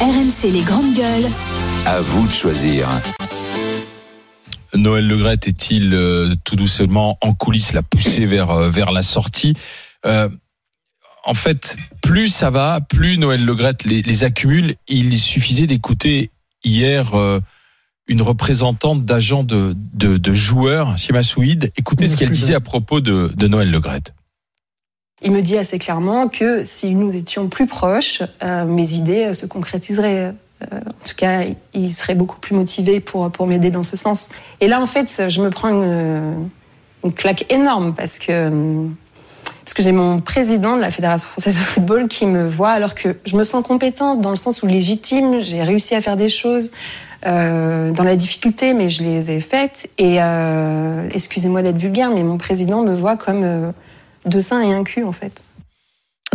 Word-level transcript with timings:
RMC 0.00 0.50
les 0.52 0.60
grandes 0.62 0.94
gueules. 0.94 1.26
À 1.86 2.00
vous 2.00 2.26
de 2.26 2.32
choisir. 2.32 2.88
Noël 4.74 5.06
Legrette 5.08 5.48
est-il 5.48 5.94
euh, 5.94 6.34
tout 6.44 6.54
doucement 6.56 7.16
en 7.22 7.32
coulisses 7.32 7.72
la 7.72 7.82
pousser 7.82 8.26
vers 8.26 8.50
euh, 8.50 8.68
vers 8.68 8.90
la 8.92 9.02
sortie? 9.02 9.54
Euh, 10.04 10.28
En 11.24 11.34
fait, 11.34 11.76
plus 12.02 12.28
ça 12.28 12.50
va, 12.50 12.80
plus 12.80 13.16
Noël 13.18 13.44
Legrette 13.44 13.84
les, 13.84 14.02
les 14.02 14.24
accumule. 14.24 14.74
Il 14.86 15.18
suffisait 15.18 15.66
d'écouter 15.66 16.30
hier 16.62 17.14
euh, 17.14 17.40
une 18.06 18.20
représentante 18.22 19.04
d'agents 19.04 19.44
de, 19.44 19.74
de, 19.94 20.18
de 20.18 20.34
joueurs, 20.34 20.98
Sima 20.98 21.22
Souid. 21.22 21.72
Écoutez 21.76 22.06
ce 22.06 22.16
qu'elle 22.16 22.30
disait 22.30 22.54
à 22.54 22.60
propos 22.60 23.00
de, 23.00 23.32
de 23.34 23.48
Noël 23.48 23.70
Legrette. 23.70 24.12
Il 25.26 25.32
me 25.32 25.42
dit 25.42 25.58
assez 25.58 25.80
clairement 25.80 26.28
que 26.28 26.64
si 26.64 26.94
nous 26.94 27.16
étions 27.16 27.48
plus 27.48 27.66
proches, 27.66 28.22
euh, 28.44 28.64
mes 28.64 28.92
idées 28.92 29.24
euh, 29.24 29.34
se 29.34 29.44
concrétiseraient. 29.44 30.26
Euh, 30.62 30.76
en 30.76 31.04
tout 31.04 31.16
cas, 31.16 31.40
il 31.74 31.92
serait 31.92 32.14
beaucoup 32.14 32.38
plus 32.38 32.54
motivé 32.54 33.00
pour, 33.00 33.28
pour 33.32 33.48
m'aider 33.48 33.72
dans 33.72 33.82
ce 33.82 33.96
sens. 33.96 34.28
Et 34.60 34.68
là, 34.68 34.80
en 34.80 34.86
fait, 34.86 35.28
je 35.28 35.42
me 35.42 35.50
prends 35.50 35.70
une, 35.70 36.48
claque 37.16 37.52
énorme 37.52 37.92
parce 37.92 38.20
que, 38.20 38.50
parce 39.64 39.74
que 39.74 39.82
j'ai 39.82 39.90
mon 39.90 40.20
président 40.20 40.76
de 40.76 40.80
la 40.80 40.92
Fédération 40.92 41.26
française 41.28 41.56
de 41.56 41.64
football 41.64 42.06
qui 42.06 42.26
me 42.26 42.46
voit 42.46 42.70
alors 42.70 42.94
que 42.94 43.16
je 43.24 43.36
me 43.36 43.42
sens 43.42 43.64
compétente 43.66 44.20
dans 44.20 44.30
le 44.30 44.36
sens 44.36 44.62
où 44.62 44.68
légitime, 44.68 45.40
j'ai 45.40 45.62
réussi 45.62 45.96
à 45.96 46.00
faire 46.00 46.16
des 46.16 46.28
choses 46.28 46.70
dans 47.24 48.04
la 48.04 48.14
difficulté, 48.14 48.74
mais 48.74 48.90
je 48.90 49.02
les 49.02 49.32
ai 49.32 49.40
faites. 49.40 49.90
Et 49.98 50.18
excusez-moi 51.12 51.62
d'être 51.62 51.78
vulgaire, 51.78 52.10
mais 52.10 52.22
mon 52.22 52.38
président 52.38 52.82
me 52.82 52.94
voit 52.94 53.16
comme 53.16 53.72
deux 54.26 54.40
seins 54.40 54.62
et 54.62 54.72
un 54.72 54.84
cul, 54.84 55.04
en 55.04 55.12
fait. 55.12 55.42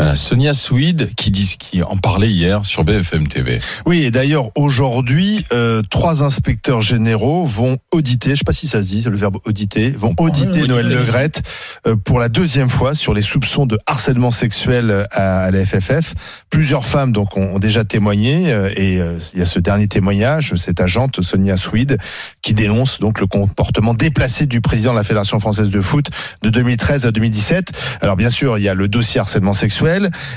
Voilà, 0.02 0.16
Sonia 0.16 0.55
Souid 0.55 1.14
qui, 1.16 1.30
dit, 1.30 1.58
qui 1.60 1.84
en 1.84 1.96
parlait 1.96 2.32
hier 2.32 2.66
sur 2.66 2.84
BFM 2.84 3.28
TV. 3.28 3.62
Oui, 3.86 4.02
et 4.02 4.09
d'ailleurs, 4.09 4.50
aujourd'hui, 4.55 5.46
euh, 5.54 5.84
trois 5.88 6.23
inspecteurs 6.23 6.82
généraux 6.82 7.45
vont 7.45 7.78
auditer, 7.92 8.30
je 8.30 8.31
ne 8.31 8.36
sais 8.38 8.44
pas 8.44 8.52
si 8.52 8.67
ça 8.67 8.81
se 8.81 8.88
dit, 8.88 9.03
c'est 9.03 9.12
le 9.12 9.16
verbe 9.16 9.38
auditer, 9.45 9.92
vont 9.92 10.16
auditer 10.17 10.64
oui, 10.64 10.67
Noël 10.67 10.88
oui. 10.88 10.95
Legrette 10.95 11.44
euh, 11.86 11.95
pour 11.95 12.17
la 12.17 12.30
deuxième 12.30 12.72
fois 12.72 12.95
sur 12.95 13.14
les 13.14 13.22
soupçons 13.22 13.67
de 13.67 13.78
harcèlement 13.86 14.31
sexuel 14.31 15.06
à, 15.12 15.44
à 15.44 15.52
la 15.52 15.64
FFF. 15.64 16.16
Plusieurs 16.50 16.84
femmes 16.84 17.12
donc 17.12 17.38
ont, 17.38 17.53
ont 17.53 17.59
déjà 17.59 17.86
témoigné 17.86 18.52
euh, 18.52 18.72
et 18.75 19.00
euh, 19.00 19.20
il 19.34 19.40
y 19.40 19.44
a 19.44 19.45
ce 19.45 19.59
dernier 19.59 19.88
témoignage, 19.88 20.56
cette 20.56 20.81
agente 20.81 21.22
Sonia 21.22 21.58
Swede 21.58 22.00
qui 22.42 22.56
dénonce 22.56 23.00
donc 23.00 23.20
le 23.20 23.28
comportement 23.28 23.94
déplacé 23.94 24.47
du 24.47 24.62
président 24.62 24.94
de 24.94 24.97
la 24.97 25.03
Fédération 25.03 25.40
française 25.40 25.70
de 25.70 25.80
foot 25.80 26.08
de 26.42 26.50
2013 26.50 27.06
à 27.06 27.12
2017. 27.12 27.72
Alors 28.02 28.16
bien 28.16 28.30
sûr, 28.30 28.58
il 28.58 28.64
y 28.64 28.68
a 28.68 28.73
le 28.73 28.88
dossier 28.88 29.20
harcèlement 29.20 29.53
sexuel, 29.53 29.91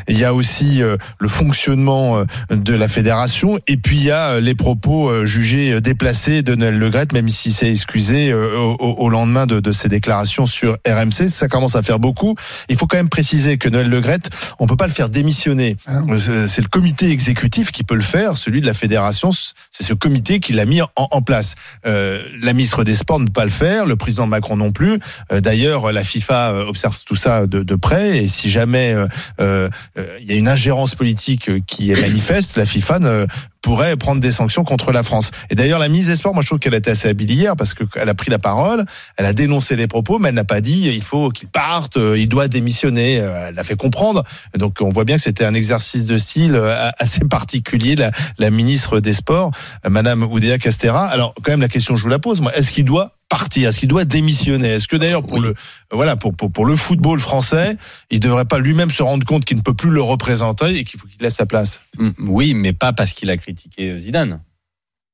il 0.08 0.18
y 0.18 0.24
a 0.24 0.34
aussi 0.34 0.82
euh, 0.82 0.96
le 1.18 1.28
fonctionnement 1.28 2.18
euh, 2.18 2.24
de 2.50 2.74
la 2.74 2.88
fédération 2.88 3.58
et 3.66 3.76
puis 3.76 3.96
il 3.96 4.04
y 4.04 4.10
a 4.10 4.30
euh, 4.32 4.40
les 4.40 4.54
propos 4.54 5.24
jugés 5.24 5.80
déplacés 5.80 6.42
de 6.42 6.54
Noël 6.54 6.78
Legrette, 6.78 7.12
même 7.12 7.28
s'il 7.28 7.52
s'est 7.52 7.70
excusé 7.70 8.32
au, 8.34 8.76
au 8.78 9.08
lendemain 9.08 9.46
de, 9.46 9.60
de 9.60 9.72
ses 9.72 9.88
déclarations 9.88 10.46
sur 10.46 10.76
RMC. 10.86 11.28
Ça 11.28 11.48
commence 11.48 11.76
à 11.76 11.82
faire 11.82 11.98
beaucoup. 11.98 12.34
Il 12.68 12.76
faut 12.76 12.86
quand 12.86 12.96
même 12.96 13.08
préciser 13.08 13.58
que 13.58 13.68
Noël 13.68 13.88
Legrette, 13.88 14.30
on 14.58 14.66
peut 14.66 14.76
pas 14.76 14.86
le 14.86 14.92
faire 14.92 15.08
démissionner. 15.08 15.76
Euh, 15.88 16.46
C'est 16.46 16.62
le 16.62 16.68
comité 16.68 17.10
exécutif 17.10 17.70
qui 17.72 17.84
peut 17.84 17.94
le 17.94 18.00
faire, 18.02 18.36
celui 18.36 18.60
de 18.60 18.66
la 18.66 18.74
fédération. 18.74 19.30
C'est 19.70 19.84
ce 19.84 19.94
comité 19.94 20.40
qui 20.40 20.52
l'a 20.52 20.64
mis 20.64 20.82
en, 20.82 20.88
en 20.96 21.22
place. 21.22 21.54
Euh, 21.86 22.22
la 22.40 22.52
ministre 22.52 22.84
des 22.84 22.94
Sports 22.94 23.20
ne 23.20 23.26
peut 23.26 23.32
pas 23.32 23.44
le 23.44 23.50
faire, 23.50 23.86
le 23.86 23.96
président 23.96 24.26
Macron 24.26 24.56
non 24.56 24.72
plus. 24.72 24.98
Euh, 25.32 25.40
D'ailleurs, 25.40 25.92
la 25.92 26.04
FIFA 26.04 26.64
observe 26.66 26.96
tout 27.04 27.16
ça 27.16 27.46
de, 27.46 27.62
de 27.62 27.74
près 27.74 28.18
et 28.24 28.28
si 28.28 28.48
jamais 28.50 28.94
il 29.38 30.26
y 30.26 30.32
a 30.32 30.36
une 30.36 30.48
ingérence 30.48 30.94
politique 30.94 31.48
euh, 31.48 31.60
qui 31.66 31.90
est 31.90 32.00
manifeste, 32.00 32.56
la 32.56 32.64
FIFA 32.64 33.26
pourrait 33.64 33.96
prendre 33.96 34.20
des 34.20 34.30
sanctions 34.30 34.62
contre 34.62 34.92
la 34.92 35.02
France. 35.02 35.30
Et 35.48 35.54
d'ailleurs, 35.54 35.78
la 35.78 35.88
ministre 35.88 36.12
des 36.12 36.16
Sports, 36.18 36.34
moi 36.34 36.42
je 36.42 36.48
trouve 36.48 36.58
qu'elle 36.58 36.74
a 36.74 36.76
été 36.76 36.90
assez 36.90 37.08
habile 37.08 37.30
hier 37.30 37.56
parce 37.56 37.72
qu'elle 37.72 38.08
a 38.10 38.14
pris 38.14 38.30
la 38.30 38.38
parole, 38.38 38.84
elle 39.16 39.24
a 39.24 39.32
dénoncé 39.32 39.74
les 39.74 39.86
propos, 39.86 40.18
mais 40.18 40.28
elle 40.28 40.34
n'a 40.34 40.44
pas 40.44 40.60
dit 40.60 40.90
il 40.94 41.02
faut 41.02 41.30
qu'il 41.30 41.48
parte, 41.48 41.96
euh, 41.96 42.18
il 42.18 42.28
doit 42.28 42.46
démissionner. 42.46 43.20
Euh, 43.20 43.48
Elle 43.48 43.54
l'a 43.54 43.64
fait 43.64 43.76
comprendre. 43.76 44.22
Donc 44.58 44.76
on 44.82 44.90
voit 44.90 45.04
bien 45.04 45.16
que 45.16 45.22
c'était 45.22 45.46
un 45.46 45.54
exercice 45.54 46.04
de 46.04 46.18
style 46.18 46.56
euh, 46.56 46.90
assez 46.98 47.20
particulier, 47.20 47.96
la, 47.96 48.10
la 48.38 48.50
ministre 48.50 49.00
des 49.00 49.14
Sports, 49.14 49.50
Madame 49.88 50.22
Oudéa 50.24 50.58
Castera. 50.58 51.06
Alors 51.06 51.32
quand 51.42 51.52
même 51.52 51.62
la 51.62 51.68
question 51.68 51.96
je 51.96 52.02
vous 52.02 52.10
la 52.10 52.18
pose, 52.18 52.42
moi, 52.42 52.54
est-ce 52.54 52.70
qu'il 52.70 52.84
doit 52.84 53.12
partir? 53.30 53.70
Est-ce 53.70 53.78
qu'il 53.78 53.88
doit 53.88 54.04
démissionner? 54.04 54.68
Est-ce 54.74 54.86
que 54.86 54.96
d'ailleurs 54.96 55.24
pour 55.26 55.40
le 55.40 55.54
voilà 55.90 56.16
pour, 56.16 56.34
pour 56.36 56.52
pour 56.52 56.66
le 56.66 56.76
football 56.76 57.18
français, 57.18 57.76
il 58.10 58.20
devrait 58.20 58.44
pas 58.44 58.58
lui-même 58.58 58.90
se 58.90 59.02
rendre 59.02 59.24
compte 59.26 59.44
qu'il 59.46 59.56
ne 59.56 59.62
peut 59.62 59.74
plus 59.74 59.90
le 59.90 60.02
représenter 60.02 60.76
et 60.78 60.84
qu'il 60.84 61.00
faut 61.00 61.06
qu'il 61.08 61.22
laisse 61.22 61.36
sa 61.36 61.46
place? 61.46 61.80
Mm, 61.98 62.10
Oui, 62.28 62.52
mais 62.54 62.72
pas 62.74 62.92
parce 62.92 63.12
qu'il 63.14 63.30
a 63.30 63.36
critiqué 63.36 63.53
Zidane. 63.98 64.40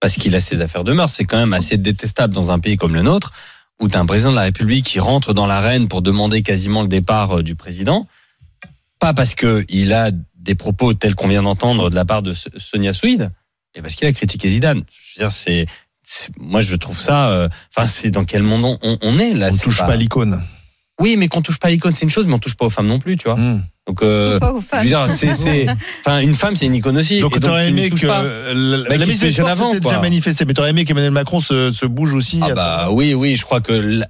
Parce 0.00 0.14
qu'il 0.14 0.34
a 0.34 0.40
ses 0.40 0.60
affaires 0.60 0.84
de 0.84 0.92
mœurs. 0.92 1.10
C'est 1.12 1.24
quand 1.24 1.38
même 1.38 1.52
assez 1.52 1.76
détestable 1.76 2.32
dans 2.34 2.50
un 2.50 2.58
pays 2.58 2.76
comme 2.76 2.94
le 2.94 3.02
nôtre, 3.02 3.32
où 3.80 3.88
tu 3.88 3.96
as 3.96 4.00
un 4.00 4.06
président 4.06 4.30
de 4.30 4.36
la 4.36 4.42
République 4.42 4.84
qui 4.86 4.98
rentre 4.98 5.34
dans 5.34 5.46
l'arène 5.46 5.88
pour 5.88 6.02
demander 6.02 6.42
quasiment 6.42 6.82
le 6.82 6.88
départ 6.88 7.38
euh, 7.38 7.42
du 7.42 7.54
président. 7.54 8.06
Pas 8.98 9.14
parce 9.14 9.34
qu'il 9.34 9.92
a 9.92 10.10
des 10.34 10.54
propos 10.54 10.94
tels 10.94 11.14
qu'on 11.14 11.28
vient 11.28 11.42
d'entendre 11.42 11.90
de 11.90 11.94
la 11.94 12.04
part 12.04 12.22
de 12.22 12.32
Sonia 12.32 12.92
Souid, 12.92 13.30
et 13.74 13.82
parce 13.82 13.94
qu'il 13.94 14.06
a 14.06 14.12
critiqué 14.12 14.48
Zidane. 14.48 14.84
Je 14.90 15.20
veux 15.20 15.24
dire, 15.26 15.32
c'est. 15.32 15.66
Moi, 16.38 16.60
je 16.60 16.74
trouve 16.76 16.98
ça. 16.98 17.30
euh, 17.30 17.48
Enfin, 17.74 17.86
c'est 17.86 18.10
dans 18.10 18.24
quel 18.24 18.42
monde 18.42 18.78
on, 18.82 19.18
est 19.18 19.34
là 19.34 19.50
On 19.52 19.56
touche 19.56 19.78
pas, 19.78 19.96
l'icône. 19.96 20.42
Oui, 21.00 21.16
mais 21.16 21.28
qu'on 21.28 21.42
touche 21.42 21.58
pas 21.58 21.68
à 21.68 21.70
l'icône, 21.70 21.94
c'est 21.94 22.04
une 22.04 22.10
chose, 22.10 22.26
mais 22.26 22.34
on 22.34 22.38
touche 22.38 22.54
pas 22.56 22.66
aux 22.66 22.70
femmes 22.70 22.86
non 22.86 22.98
plus, 23.00 23.16
tu 23.16 23.24
vois. 23.24 23.36
Hmm. 23.36 23.62
Donc, 23.88 24.02
euh, 24.02 24.38
Pas 24.38 24.52
aux 24.52 24.60
je 24.60 24.66
femmes. 24.66 24.80
veux 24.82 24.86
dire, 24.86 25.06
c'est, 25.10 25.34
c'est, 25.34 25.66
enfin, 26.06 26.20
une 26.20 26.34
femme, 26.34 26.54
c'est 26.54 26.66
une 26.66 26.74
icône 26.74 26.98
aussi. 26.98 27.20
Donc 27.20 27.36
Et 27.36 27.40
tu 27.40 27.48
aurais 27.48 27.66
tu 27.66 27.72
ne 27.72 27.78
aimé 27.78 27.90
que 27.90 28.06
pas. 28.06 28.22
euh, 28.22 28.52
la, 28.54 28.76
Bah, 28.78 28.84
la 28.90 28.96
qu'il 28.98 29.00
ministre 29.06 29.20
se 29.22 29.26
des 29.26 29.32
Sports 29.32 29.46
positionne 29.48 29.70
avant, 29.70 29.80
déjà 29.80 30.00
manifesté, 30.00 30.44
mais 30.44 30.54
tu 30.54 30.60
aurais 30.60 30.70
aimé 30.70 30.84
qu'Emmanuel 30.84 31.10
Macron 31.10 31.40
se, 31.40 31.70
se 31.72 31.86
bouge 31.86 32.14
aussi. 32.14 32.38
Ah 32.42 32.52
bah 32.54 32.88
oui, 32.92 33.14
oui, 33.14 33.36
je 33.36 33.42
crois 33.44 33.60
que 33.60 33.72
la- 33.72 34.06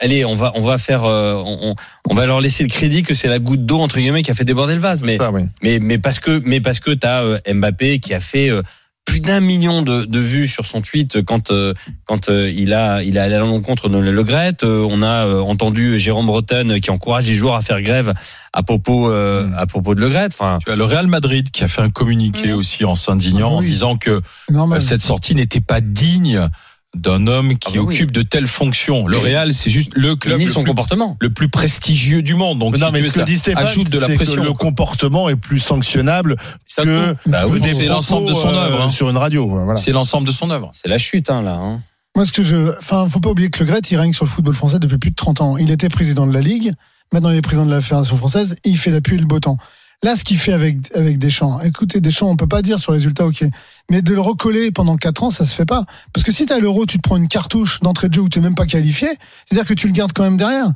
allez, 0.00 0.24
on 0.24 0.34
va 0.34 0.52
on 0.56 0.62
va 0.62 0.76
faire 0.78 1.04
euh, 1.04 1.34
on, 1.34 1.70
on- 1.70 1.74
on 2.10 2.14
va 2.14 2.26
leur 2.26 2.40
laisser 2.40 2.64
le 2.64 2.68
crédit 2.68 3.02
que 3.02 3.14
c'est 3.14 3.28
la 3.28 3.38
goutte 3.38 3.64
d'eau 3.64 3.78
entre 3.78 3.98
guillemets 3.98 4.22
qui 4.22 4.30
a 4.30 4.34
fait 4.34 4.44
déborder 4.44 4.74
le 4.74 4.80
vase, 4.80 5.00
mais 5.02 5.16
Ça, 5.16 5.30
oui. 5.30 5.42
mais 5.62 5.78
mais 5.80 5.98
parce 5.98 6.18
que 6.18 6.42
mais 6.44 6.60
parce 6.60 6.80
que 6.80 6.90
t'as 6.90 7.22
euh, 7.22 7.38
Mbappé 7.50 8.00
qui 8.00 8.12
a 8.12 8.20
fait 8.20 8.50
euh, 8.50 8.62
plus 9.04 9.20
d'un 9.20 9.40
million 9.40 9.82
de, 9.82 10.04
de 10.04 10.18
vues 10.20 10.46
sur 10.46 10.64
son 10.64 10.80
tweet 10.80 11.22
quand 11.24 11.50
euh, 11.50 11.74
quand 12.06 12.28
euh, 12.28 12.48
il 12.50 12.72
a 12.72 13.02
il 13.02 13.18
a 13.18 13.24
allé 13.24 13.34
à 13.34 13.40
l'encontre 13.40 13.88
de 13.88 13.98
Le 13.98 14.22
Gret. 14.24 14.56
Euh, 14.62 14.86
on 14.88 15.02
a 15.02 15.26
euh, 15.26 15.40
entendu 15.40 15.98
Jérôme 15.98 16.26
Breton 16.26 16.78
qui 16.80 16.90
encourage 16.90 17.26
les 17.26 17.34
joueurs 17.34 17.56
à 17.56 17.62
faire 17.62 17.82
grève 17.82 18.14
à 18.52 18.62
propos 18.62 19.10
euh, 19.10 19.48
à 19.56 19.66
propos 19.66 19.94
de 19.94 20.00
Le 20.00 20.08
Gret. 20.08 20.26
Enfin, 20.26 20.58
Tu 20.64 20.70
as 20.70 20.76
le 20.76 20.84
Real 20.84 21.08
Madrid 21.08 21.50
qui 21.50 21.64
a 21.64 21.68
fait 21.68 21.82
un 21.82 21.90
communiqué 21.90 22.48
Mhm. 22.52 22.54
aussi 22.58 22.84
en 22.84 22.94
s'indignant 22.94 23.50
Ah 23.54 23.56
en 23.58 23.62
disant 23.62 23.96
que 23.96 24.20
euh, 24.52 24.80
cette 24.80 25.02
sortie 25.02 25.34
n'était 25.34 25.60
pas 25.60 25.80
digne 25.80 26.48
d'un 26.94 27.26
homme 27.26 27.56
qui 27.56 27.70
Ah 27.72 27.76
bah 27.76 27.80
oui. 27.84 27.94
occupe 27.94 28.10
de 28.12 28.22
telles 28.22 28.46
fonctions. 28.46 29.06
Le 29.06 29.16
Real, 29.18 29.54
c'est 29.54 29.70
juste 29.70 29.92
le 29.94 30.14
club 30.14 30.38
ni 30.38 30.44
le 30.44 30.50
son 30.52 30.62
plus, 30.62 30.70
comportement. 30.70 31.16
le 31.20 31.30
plus 31.30 31.48
prestigieux 31.48 32.20
du 32.22 32.34
monde. 32.34 32.58
Donc, 32.58 32.72
Mais 32.72 32.78
si 32.78 32.84
non, 32.84 32.90
mais 32.92 33.02
ce 33.02 33.08
que 33.08 33.12
ça 33.14 33.22
dit 33.24 33.38
Stéphane, 33.38 33.64
ajoute 33.64 33.90
de 33.90 33.98
la 33.98 34.06
c'est 34.06 34.12
que 34.12 34.24
pression. 34.24 34.42
le 34.44 34.52
comportement 34.52 35.28
est 35.28 35.36
plus 35.36 35.58
sanctionnable 35.58 36.36
Ça 36.66 36.84
que. 36.84 37.14
Bah 37.26 37.44
oui, 37.48 37.60
que 37.60 37.64
des 37.64 37.74
c'est 37.74 37.86
l'ensemble 37.86 38.28
de 38.28 38.34
son 38.34 38.48
euh, 38.48 38.66
œuvre. 38.66 38.82
hein. 38.82 38.88
sur 38.90 39.08
une 39.08 39.16
radio. 39.16 39.48
Voilà. 39.48 39.76
C'est 39.78 39.92
l'ensemble 39.92 40.26
de 40.26 40.32
son 40.32 40.50
œuvre. 40.50 40.70
C'est 40.74 40.88
la 40.88 40.98
chute 40.98 41.30
hein, 41.30 41.40
là. 41.42 41.54
Hein. 41.54 41.80
Moi, 42.14 42.26
ce 42.26 42.32
que 42.32 42.42
je, 42.42 42.76
enfin, 42.76 43.08
faut 43.08 43.20
pas 43.20 43.30
oublier 43.30 43.48
que 43.48 43.60
Le 43.60 43.70
Gret, 43.70 43.80
il 43.90 43.96
règne 43.96 44.12
sur 44.12 44.26
le 44.26 44.30
football 44.30 44.54
français 44.54 44.78
depuis 44.78 44.98
plus 44.98 45.10
de 45.10 45.16
30 45.16 45.40
ans. 45.40 45.56
Il 45.56 45.70
était 45.70 45.88
président 45.88 46.26
de 46.26 46.34
la 46.34 46.40
Ligue. 46.42 46.72
Maintenant, 47.12 47.30
il 47.30 47.36
est 47.36 47.42
président 47.42 47.64
de 47.66 47.70
la 47.70 47.80
Fédération 47.80 48.16
française. 48.18 48.54
Et 48.64 48.68
il 48.68 48.76
fait 48.76 48.90
la 48.90 49.00
pluie 49.00 49.16
et 49.16 49.20
le 49.20 49.24
beau 49.26 49.40
temps. 49.40 49.56
Là, 50.04 50.16
ce 50.16 50.24
qu'il 50.24 50.36
fait 50.36 50.52
avec, 50.52 50.78
avec 50.96 51.18
Deschamps, 51.18 51.60
écoutez, 51.60 52.00
Deschamps, 52.00 52.28
on 52.28 52.36
peut 52.36 52.48
pas 52.48 52.60
dire 52.60 52.80
sur 52.80 52.90
le 52.90 52.96
résultat, 52.96 53.24
ok. 53.24 53.44
Mais 53.88 54.02
de 54.02 54.12
le 54.12 54.20
recoller 54.20 54.72
pendant 54.72 54.96
4 54.96 55.22
ans, 55.22 55.30
ça 55.30 55.44
se 55.44 55.54
fait 55.54 55.64
pas. 55.64 55.84
Parce 56.12 56.24
que 56.24 56.32
si 56.32 56.44
t'as 56.44 56.58
l'euro, 56.58 56.86
tu 56.86 56.96
te 56.96 57.02
prends 57.02 57.16
une 57.16 57.28
cartouche 57.28 57.78
d'entrée 57.80 58.08
de 58.08 58.14
jeu 58.14 58.22
où 58.22 58.28
t'es 58.28 58.40
même 58.40 58.56
pas 58.56 58.66
qualifié, 58.66 59.08
c'est-à-dire 59.46 59.68
que 59.68 59.74
tu 59.74 59.86
le 59.86 59.92
gardes 59.92 60.12
quand 60.12 60.24
même 60.24 60.36
derrière. 60.36 60.72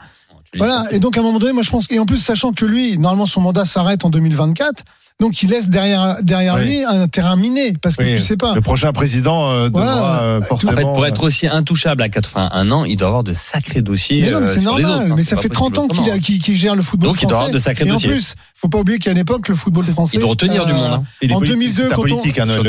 Tu 0.53 0.59
Voilà. 0.59 0.84
Et 0.92 1.00
donc, 1.00 1.16
à 1.16 1.20
un 1.20 1.22
moment 1.25 1.41
donné, 1.41 1.53
moi, 1.53 1.65
je 1.65 1.70
pense, 1.70 1.91
et 1.91 1.98
en 1.98 2.06
plus, 2.06 2.19
sachant 2.19 2.53
que 2.53 2.65
lui, 2.65 2.98
normalement, 2.98 3.26
son 3.26 3.41
mandat 3.41 3.65
s'arrête 3.65 4.04
en 4.04 4.10
2024. 4.10 4.84
Donc, 5.19 5.43
il 5.43 5.49
laisse 5.49 5.71
derrière, 5.71 6.19
derrière 6.22 6.56
Oui. 6.56 6.66
lui 6.66 6.84
un 6.84 7.09
terrain 7.09 7.37
miné. 7.37 7.72
Parce 7.80 7.97
que 7.97 8.03
Oui. 8.03 8.16
tu 8.16 8.21
sais 8.21 8.36
pas. 8.36 8.54
Le 8.54 8.60
prochain 8.60 8.92
président 8.92 9.51
euh, 9.51 9.68
devra 9.71 9.80
Voilà. 9.97 10.21
euh, 10.22 10.41
En 10.51 10.54
En 10.54 10.59
fait, 10.59 10.80
pour 10.83 11.03
euh, 11.03 11.07
être 11.07 11.22
aussi 11.24 11.47
intouchable 11.47 12.03
à 12.03 12.10
81 12.10 12.71
ans, 12.71 12.84
il 12.84 12.97
doit 12.98 13.09
avoir 13.09 13.24
de 13.24 13.33
sacrés 13.33 13.80
dossiers. 13.80 14.21
Mais 14.21 14.30
non, 14.30 14.41
mais 14.41 14.48
euh, 14.48 14.53
c'est 14.53 14.60
normal. 14.60 14.84
autres, 14.84 15.01
hein. 15.01 15.15
mais 15.16 15.22
ça 15.22 15.39
fait 15.39 15.48
30 15.48 15.78
ans 15.78 15.89
possible 15.89 16.18
qu'il 16.21 16.53
a- 16.54 16.54
gère 16.54 16.77
le 16.77 16.83
football 16.83 17.09
Donc, 17.09 17.22
il 17.22 17.28
doit 17.28 17.30
français. 17.39 17.45
avoir 17.45 17.51
de 17.54 17.59
sacrés 17.59 17.86
Et 17.86 17.91
en 17.91 17.95
dossiers. 17.95 18.10
plus, 18.10 18.34
faut 18.54 18.68
pas 18.68 18.78
oublier 18.78 18.98
qu'à 18.98 19.15
l'époque, 19.15 19.48
le 19.48 19.54
football 19.54 19.84
français. 19.84 20.18
Il 20.18 20.21
doit 20.21 20.28
retenir 20.28 20.66
du 20.66 20.74
monde. 20.74 20.92
hein. 20.92 21.03
en 21.33 21.39
politique, 21.39 21.57
2002, 21.57 21.72
c'est 21.72 21.86
un 21.86 21.89
quand 21.89 22.03
on- 22.03 22.04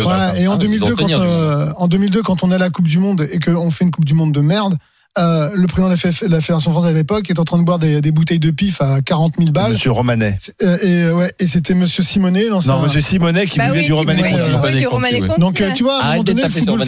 hein. 0.10 0.34
Ouais, 0.34 0.42
et 0.44 0.48
en 0.48 0.54
Ah, 0.54 0.58
2002, 0.58 0.66
ils 0.76 0.80
doivent 0.80 0.96
quand, 0.96 1.04
tenir 1.04 1.20
du 1.20 1.26
euh, 1.28 1.74
en 1.76 1.88
2002, 1.90 2.24
quand 2.24 2.44
on 2.44 2.52
à 2.52 2.58
la 2.58 2.70
Coupe 2.70 2.88
du 2.88 3.00
Monde 3.00 3.28
et 3.30 3.40
qu'on 3.40 3.70
fait 3.72 3.84
une 3.84 3.92
Coupe 3.92 4.06
du 4.06 4.14
Monde 4.14 4.32
de 4.32 4.40
merde, 4.40 4.78
euh, 5.18 5.52
le 5.54 5.68
président 5.68 5.88
de 5.88 5.94
la, 5.94 5.98
FF 5.98 6.24
la 6.28 6.40
Fédération 6.42 6.72
française 6.72 6.92
à 6.92 6.94
l'époque 6.94 7.30
est 7.30 7.40
en 7.40 7.44
train 7.44 7.58
de 7.58 7.64
boire 7.64 7.80
des, 7.80 8.02
des 8.02 8.12
bouteilles 8.12 8.40
de 8.40 8.52
pif 8.52 8.82
à 8.82 9.02
40 9.02 9.36
000 9.38 9.52
balles. 9.52 9.72
Monsieur 9.72 9.92
Romanet. 9.92 10.38
Euh, 10.62 10.78
et, 10.82 11.04
euh, 11.04 11.14
ouais, 11.14 11.32
et 11.40 11.48
c'était 11.48 11.74
Monsieur 11.74 12.04
Simonet, 12.04 12.46
l'ancien. 12.46 12.74
Non, 12.76 12.82
Monsieur 12.82 13.02
Simonet 13.02 13.46
qui 13.46 13.58
Bah 13.58 13.68
buvait 13.68 13.80
oui, 13.80 13.86
du 13.86 13.94
Romanet 13.94 14.22
Conti. 14.22 14.50
Oui, 14.64 15.22
du 15.22 15.40
Donc, 15.40 15.62
euh, 15.62 15.72
tu 15.74 15.84
vois, 15.84 16.02
à 16.02 16.06
un 16.06 16.12
moment 16.12 16.24
donné, 16.24 16.44
le 16.44 16.50
football, 16.50 16.84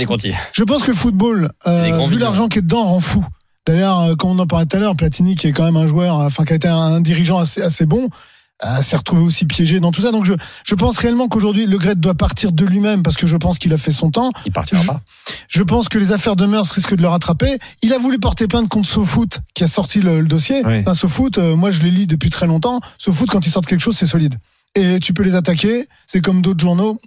je 0.54 0.64
pense 0.64 0.84
que 0.84 0.92
le 0.92 0.98
football, 0.98 1.52
euh, 1.68 2.06
vu 2.08 2.18
l'argent 2.18 2.48
qui 2.48 2.60
est 2.60 2.62
dedans, 2.62 2.84
rend 2.84 3.00
fou. 3.00 3.26
D'ailleurs, 3.66 4.00
euh, 4.00 4.16
comme 4.16 4.32
on 4.32 4.40
en 4.40 4.48
parlait 4.48 4.66
tout 4.66 4.78
à 4.78 4.80
l'heure, 4.80 4.96
Platini, 4.96 5.36
qui 5.36 5.48
est 5.48 5.52
quand 5.52 5.66
même 5.66 5.78
un 5.78 5.86
joueur, 5.86 6.16
enfin, 6.16 6.46
qui 6.46 6.54
a 6.54 6.56
été 6.56 6.68
un 6.68 7.02
dirigeant 7.02 7.38
assez, 7.38 7.62
assez 7.62 7.86
bon, 7.86 8.10
s'est 8.82 8.98
retrouvé 8.98 9.22
aussi 9.22 9.46
piégé 9.46 9.80
dans 9.80 9.92
tout 9.92 10.02
ça. 10.02 10.12
Donc 10.12 10.26
je, 10.26 10.34
je 10.66 10.76
pense 10.76 10.98
réellement 10.98 11.28
qu'aujourd'hui, 11.28 11.66
Le 11.66 11.78
Gret 11.78 11.96
doit 11.96 12.14
partir 12.16 12.52
de 12.52 12.66
lui-même 12.66 13.04
parce 13.04 13.16
que 13.16 13.26
je 13.28 13.38
pense 13.38 13.58
qu'il 13.60 13.74
a 13.74 13.78
fait 13.78 13.92
son 13.92 14.12
temps. 14.12 14.32
Il 14.46 14.52
partira 14.52 14.82
Je- 14.82 14.88
pas. 14.88 15.02
Je 15.48 15.64
pense 15.64 15.90
que 15.90 15.98
les 15.98 16.12
affaires 16.12 16.36
de 16.36 16.46
mœurs 16.46 16.70
risquent 16.72 16.96
de 16.96 17.02
le 17.02 17.08
rattraper. 17.08 17.58
Il 17.82 17.94
a 17.94 17.98
voulu 17.98 18.20
porter 18.20 18.48
plainte 18.48 18.68
contre 18.70 18.88
SoFoot, 18.90 19.40
qui 19.54 19.64
a 19.64 19.68
sorti 19.68 20.00
le, 20.02 20.22
le 20.22 20.28
dossier. 20.28 20.62
Oui. 20.66 20.80
Enfin, 20.80 20.94
SoFoot, 20.94 21.38
euh, 21.38 21.56
moi 21.56 21.72
je 21.72 21.82
les 21.82 21.92
lis 21.92 22.06
depuis 22.08 22.30
très 22.30 22.48
longtemps. 22.48 22.80
SoFoot, 22.98 23.30
quand 23.30 23.46
ils 23.48 23.52
sortent 23.52 23.66
quelque 23.68 23.82
chose, 23.82 23.98
c'est 23.98 24.06
solide. 24.06 24.36
Et 24.76 25.00
tu 25.00 25.14
peux 25.14 25.24
les 25.24 25.36
attaquer. 25.36 25.88
C'est 26.06 26.22
comme 26.22 26.42
d'autres 26.42 26.60
journaux. 26.60 27.00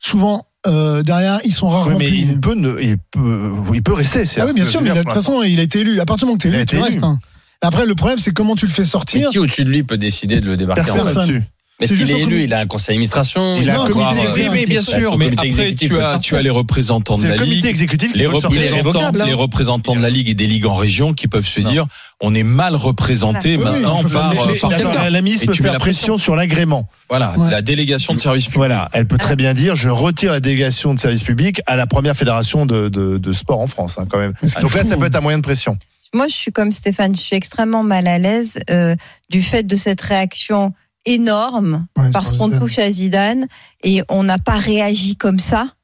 Souvent, 0.00 0.46
euh, 0.66 1.02
derrière, 1.02 1.40
ils 1.44 1.52
sont 1.54 1.66
Oui, 1.68 1.72
rarement 1.72 1.98
mais 1.98 2.06
punis. 2.06 2.26
il 2.30 2.40
peut, 2.40 2.54
ne- 2.54 2.78
il 2.80 2.98
peut, 2.98 3.52
il 3.74 3.82
peut 3.82 3.94
rester. 3.94 4.24
c'est- 4.24 4.40
Ah 4.40 4.46
oui, 4.46 4.52
bien 4.52 4.64
sûr, 4.64 4.80
mais 4.82 4.90
de 4.90 5.02
toute 5.02 5.12
façon, 5.12 5.42
il 5.42 5.58
a 5.58 5.62
été 5.62 5.80
élu. 5.80 6.00
À 6.00 6.04
partir 6.06 6.26
du 6.26 6.30
moment 6.30 6.38
que 6.38 6.42
tu 6.42 6.48
es 6.52 6.56
élu, 6.56 6.66
tu 6.66 6.76
restes. 6.78 7.02
hein. 7.02 7.18
Après, 7.60 7.86
le 7.86 7.94
problème, 7.94 8.18
c'est 8.18 8.32
comment 8.32 8.54
tu 8.56 8.66
le 8.66 8.72
fais 8.72 8.82
Mais 8.82 8.88
sortir. 8.88 9.30
qui 9.30 9.38
au-dessus 9.38 9.64
de 9.64 9.70
lui 9.70 9.82
peut 9.82 9.98
décider 9.98 10.40
de 10.40 10.46
le 10.46 10.56
débarquer 10.56 10.82
Personne. 10.92 11.42
Mais 11.80 11.86
s'il 11.86 12.10
est 12.10 12.22
élu, 12.22 12.42
il 12.42 12.52
a 12.54 12.58
un 12.58 12.66
conseil 12.66 12.94
d'administration. 12.96 13.56
Il 13.60 13.70
a 13.70 13.80
un 13.82 13.86
comité 13.86 14.20
exécutif. 14.22 14.50
Oui, 14.50 14.58
mais 14.60 14.66
bien 14.66 14.80
sûr, 14.82 15.16
mais 15.16 15.26
après 15.26 15.74
tu 15.76 15.96
as, 16.00 16.14
le 16.14 16.20
tu 16.20 16.34
as 16.36 16.42
les 16.42 16.50
représentants 16.50 17.16
de 17.16 17.22
la 17.22 17.34
le 17.34 17.38
comité 17.38 17.54
ligue. 17.54 17.66
exécutif 17.66 18.10
Les 18.16 18.26
représentants, 18.26 19.12
les 19.24 19.32
représentants 19.32 19.94
de 19.94 20.00
la 20.00 20.10
Ligue 20.10 20.28
et 20.28 20.34
des 20.34 20.48
ligues 20.48 20.66
en 20.66 20.74
région 20.74 21.14
qui 21.14 21.28
peuvent 21.28 21.46
se 21.46 21.60
dire 21.60 21.86
on 22.20 22.34
est 22.34 22.42
mal 22.42 22.74
représenté 22.74 23.56
Voilà. 23.56 23.72
Maintenant 23.78 24.00
oui, 24.04 24.10
par, 24.10 24.32
euh, 24.32 24.54
par. 24.60 25.10
La 25.10 25.22
ministre 25.22 25.44
Et 25.44 25.46
peut 25.46 25.52
faire 25.54 25.72
la 25.72 25.78
pression 25.78 26.16
sur 26.18 26.34
l'agrément. 26.34 26.88
Voilà, 27.08 27.38
Ouais. 27.38 27.48
la 27.48 27.62
délégation 27.62 28.12
de 28.12 28.18
service 28.18 28.46
public. 28.46 28.56
Voilà, 28.58 28.88
elle 28.92 29.06
peut 29.06 29.18
très 29.18 29.36
bien 29.36 29.54
dire 29.54 29.76
je 29.76 29.88
retire 29.88 30.32
la 30.32 30.40
délégation 30.40 30.94
de 30.94 30.98
service 30.98 31.22
public 31.22 31.60
à 31.66 31.76
la 31.76 31.86
première 31.86 32.16
fédération 32.16 32.66
de, 32.66 32.88
de, 32.88 33.18
de 33.18 33.32
sport 33.32 33.60
en 33.60 33.68
France, 33.68 33.98
hein, 34.00 34.06
quand 34.10 34.18
même. 34.18 34.32
Donc 34.60 34.74
là, 34.74 34.82
ça 34.82 34.96
peut 34.96 35.06
être 35.06 35.14
un 35.16 35.20
moyen 35.20 35.38
de 35.38 35.44
pression. 35.44 35.78
Moi, 36.14 36.26
je 36.28 36.34
suis 36.34 36.52
comme 36.52 36.70
Stéphane, 36.72 37.14
je 37.14 37.20
suis 37.20 37.36
extrêmement 37.36 37.82
mal 37.82 38.06
à 38.08 38.18
l'aise 38.18 38.58
euh, 38.70 38.94
du 39.30 39.42
fait 39.42 39.62
de 39.64 39.76
cette 39.76 40.00
réaction 40.00 40.72
énorme 41.04 41.86
Ouais, 41.96 42.10
parce 42.12 42.32
qu'on 42.32 42.46
Zidane. 42.46 42.60
touche 42.60 42.78
à 42.78 42.90
Zidane 42.90 43.46
et 43.82 44.02
on 44.08 44.22
n'a 44.24 44.38
pas 44.38 44.56
réagi 44.56 45.16
comme 45.16 45.38
ça, 45.38 45.74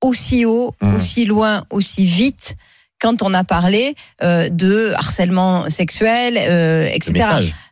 aussi 0.00 0.44
haut, 0.44 0.74
Mmh. 0.80 0.94
aussi 0.94 1.24
loin, 1.24 1.64
aussi 1.70 2.06
vite 2.06 2.56
quand 3.02 3.22
on 3.22 3.34
a 3.34 3.44
parlé 3.44 3.94
euh, 4.22 4.48
de 4.48 4.92
harcèlement 4.96 5.68
sexuel, 5.68 6.38
euh, 6.38 6.86
etc. 6.86 7.12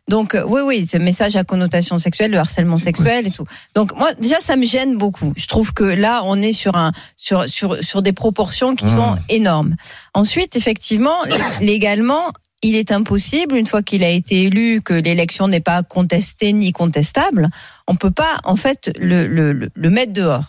Donc 0.09 0.35
euh, 0.35 0.43
oui, 0.45 0.61
oui, 0.65 0.87
ce 0.91 0.97
message 0.97 1.35
à 1.37 1.43
connotation 1.45 1.97
sexuelle, 1.97 2.31
le 2.31 2.37
harcèlement 2.37 2.75
sexuel 2.75 3.27
et 3.27 3.31
tout. 3.31 3.45
Donc 3.73 3.95
moi, 3.97 4.09
déjà, 4.19 4.39
ça 4.41 4.57
me 4.57 4.65
gêne 4.65 4.97
beaucoup. 4.97 5.31
Je 5.37 5.47
trouve 5.47 5.73
que 5.73 5.85
là, 5.85 6.21
on 6.25 6.41
est 6.41 6.51
sur 6.53 6.75
un 6.75 6.91
sur 7.15 7.47
sur 7.47 7.81
sur 7.83 8.01
des 8.01 8.11
proportions 8.13 8.75
qui 8.75 8.85
Mmh. 8.85 8.97
sont 8.97 9.15
énormes. 9.29 9.75
Ensuite, 10.13 10.55
effectivement, 10.57 11.15
légalement. 11.61 12.25
Il 12.63 12.75
est 12.75 12.91
impossible, 12.91 13.55
une 13.55 13.65
fois 13.65 13.81
qu'il 13.81 14.03
a 14.03 14.09
été 14.09 14.43
élu, 14.43 14.81
que 14.83 14.93
l'élection 14.93 15.47
n'est 15.47 15.61
pas 15.61 15.81
contestée 15.81 16.53
ni 16.53 16.71
contestable, 16.73 17.49
on 17.87 17.95
peut 17.95 18.11
pas 18.11 18.37
en 18.43 18.55
fait 18.55 18.91
le, 18.99 19.25
le, 19.25 19.51
le- 19.51 19.69
le 19.73 19.89
mettre 19.89 20.13
dehors. 20.13 20.43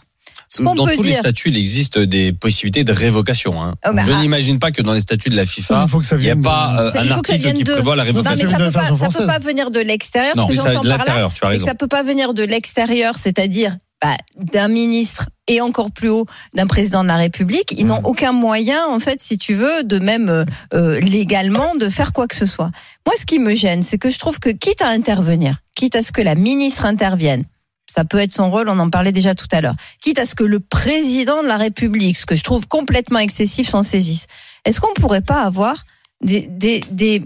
Ce 0.55 0.63
Dans 0.63 0.75
peut 0.75 0.97
tous 0.97 1.03
les 1.03 1.15
statuts, 1.15 1.49
il 1.49 1.57
existe 1.57 1.99
des 1.99 2.35
possibilités 2.35 2.85
de 2.85 2.93
révocation. 2.93 3.63
hein. 3.63 3.75
Oh, 3.87 3.91
bah, 3.95 4.03
Je 4.07 4.13
ah. 4.13 4.21
n'imagine 4.21 4.59
pas 4.59 4.71
que 4.71 4.83
dans 4.83 4.93
les 4.93 5.01
statuts 5.01 5.31
de 5.31 5.37
la 5.37 5.47
FIFA, 5.47 5.87
Il 6.13 6.19
n'y 6.19 6.31
a 6.31 6.37
pas 6.37 6.77
euh, 6.79 6.93
un 6.95 7.11
article 7.11 7.55
qui 7.55 7.65
de- 7.65 7.73
prévoit 7.73 7.97
la 7.97 8.05
non, 8.05 8.23
ça 8.23 8.35
mais 8.37 8.43
révocation. 8.43 8.51
ça 8.51 8.57
de 8.59 8.59
peut, 8.59 8.65
la 8.65 8.71
pas, 8.71 8.81
Fédération 8.81 8.97
ça 8.99 9.07
peut 9.07 9.13
française. 9.25 9.27
pas 9.27 9.39
venir 9.49 9.71
de 9.71 9.81
l'extérieur. 9.81 10.37
Non, 10.37 10.43
Ce 10.43 10.49
que 10.49 10.53
Oui, 10.53 10.59
ça, 10.59 10.69
j'entends 10.75 10.83
de 10.85 10.89
l'intérieur, 10.91 11.33
tu 11.33 11.45
as 11.45 11.49
Et 11.49 11.53
raison. 11.53 11.65
ça 11.67 11.75
peut 11.75 11.87
pas 11.89 12.03
venir 12.03 12.35
de 12.35 12.43
l'extérieur, 12.43 13.15
c'est-à-dire 13.17 13.79
bah, 14.03 14.17
d'un 14.37 14.69
ministre 14.69 15.29
et 15.49 15.61
encore 15.63 15.91
plus 15.91 16.11
haut 16.11 16.27
d'un 16.55 16.67
président 16.67 17.03
de 17.03 17.09
la 17.09 17.17
République. 17.17 17.73
Ils 17.79 17.87
n'ont 17.87 18.01
Mhm. 18.01 18.07
aucun 18.07 18.33
moyen, 18.33 18.85
en 18.89 18.99
fait, 18.99 19.23
si 19.23 19.39
tu 19.39 19.55
veux, 19.55 19.85
de 19.85 19.99
même 20.01 20.29
euh, 20.29 20.45
euh, 20.75 21.01
légalement 21.01 21.73
de 21.81 21.89
faire 21.89 22.13
quoi 22.13 22.27
que 22.27 22.37
ce 22.37 22.45
soit. 22.47 22.71
Moi, 23.07 23.15
ce 23.19 23.25
qui 23.25 23.39
me 23.39 23.55
gêne, 23.55 23.83
c'est 23.85 23.97
que 23.99 24.11
je 24.11 24.19
trouve 24.19 24.39
que 24.39 24.51
quitte 24.51 24.83
à 24.83 24.89
intervenir, 24.89 25.59
quitte 25.77 25.97
à 25.97 26.03
ce 26.03 26.13
que 26.13 26.21
la 26.21 26.35
ministre 26.35 26.85
intervienne. 26.85 27.45
Ça 27.95 28.07
peut 28.07 28.19
être 28.19 28.33
son 28.33 28.51
rôle, 28.51 28.71
on 28.71 28.79
en 28.79 28.89
parlait 28.89 29.13
déjà 29.13 29.35
tout 29.35 29.49
à 29.53 29.61
l'heure. 29.61 29.75
Quitte 30.01 30.19
à 30.19 30.25
ce 30.25 30.35
que 30.35 30.45
le 30.45 30.61
président 30.61 31.43
de 31.43 31.47
la 31.47 31.59
République, 31.59 32.17
ce 32.17 32.25
que 32.25 32.35
je 32.35 32.43
trouve 32.43 32.67
complètement 32.67 33.19
excessif, 33.19 33.69
s'en 33.69 33.83
saisisse. 33.83 34.29
Est-ce 34.65 34.81
qu'on 34.81 34.95
pourrait 34.95 35.21
pas 35.21 35.43
avoir 35.43 35.77
des, 36.23 37.23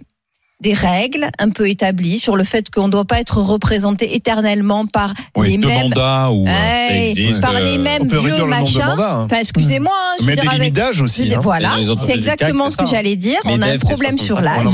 des 0.61 0.73
règles 0.73 1.29
un 1.39 1.51
peu 1.51 1.69
établies 1.69 2.19
sur 2.19 2.35
le 2.35 2.43
fait 2.43 2.71
qu'on 2.71 2.87
ne 2.87 2.93
doit 2.93 3.05
pas 3.05 3.21
être 3.21 3.39
représenté 3.43 4.15
éternellement 4.15 4.87
par 4.87 5.13
Oui, 5.37 5.51
les 5.51 5.59
mêmes, 5.59 5.83
mandats 5.91 6.31
ou. 6.31 6.47
euh, 6.47 6.51
Ouais, 6.51 6.89
ça 6.89 6.97
existe, 7.11 7.41
par 7.43 7.55
euh, 7.57 7.61
les 7.61 7.77
mêmes 7.79 8.03
On 8.03 8.07
peut 8.07 8.17
vieux 8.19 8.45
machins. 8.45 8.81
hein. 8.81 9.27
Enfin, 9.27 9.41
excusez-moi, 9.41 9.93
hein, 9.95 10.15
je 10.19 10.25
veux 10.25 10.31
Mais 10.31 10.37
des 10.37 10.41
dire 10.43 10.51
avec- 10.53 11.03
aussi. 11.03 11.35
hein. 11.35 11.41
voilà, 11.43 11.73
c'est 12.05 12.15
exactement 12.15 12.71
ce 12.71 12.77
que 12.79 12.87
j'allais 12.87 13.17
dire. 13.17 13.39
On 13.45 13.61
a 13.61 13.67
un 13.67 13.79
problème 13.79 14.17
sur 14.19 14.39
60. 14.39 14.45
l'âge. 14.45 14.67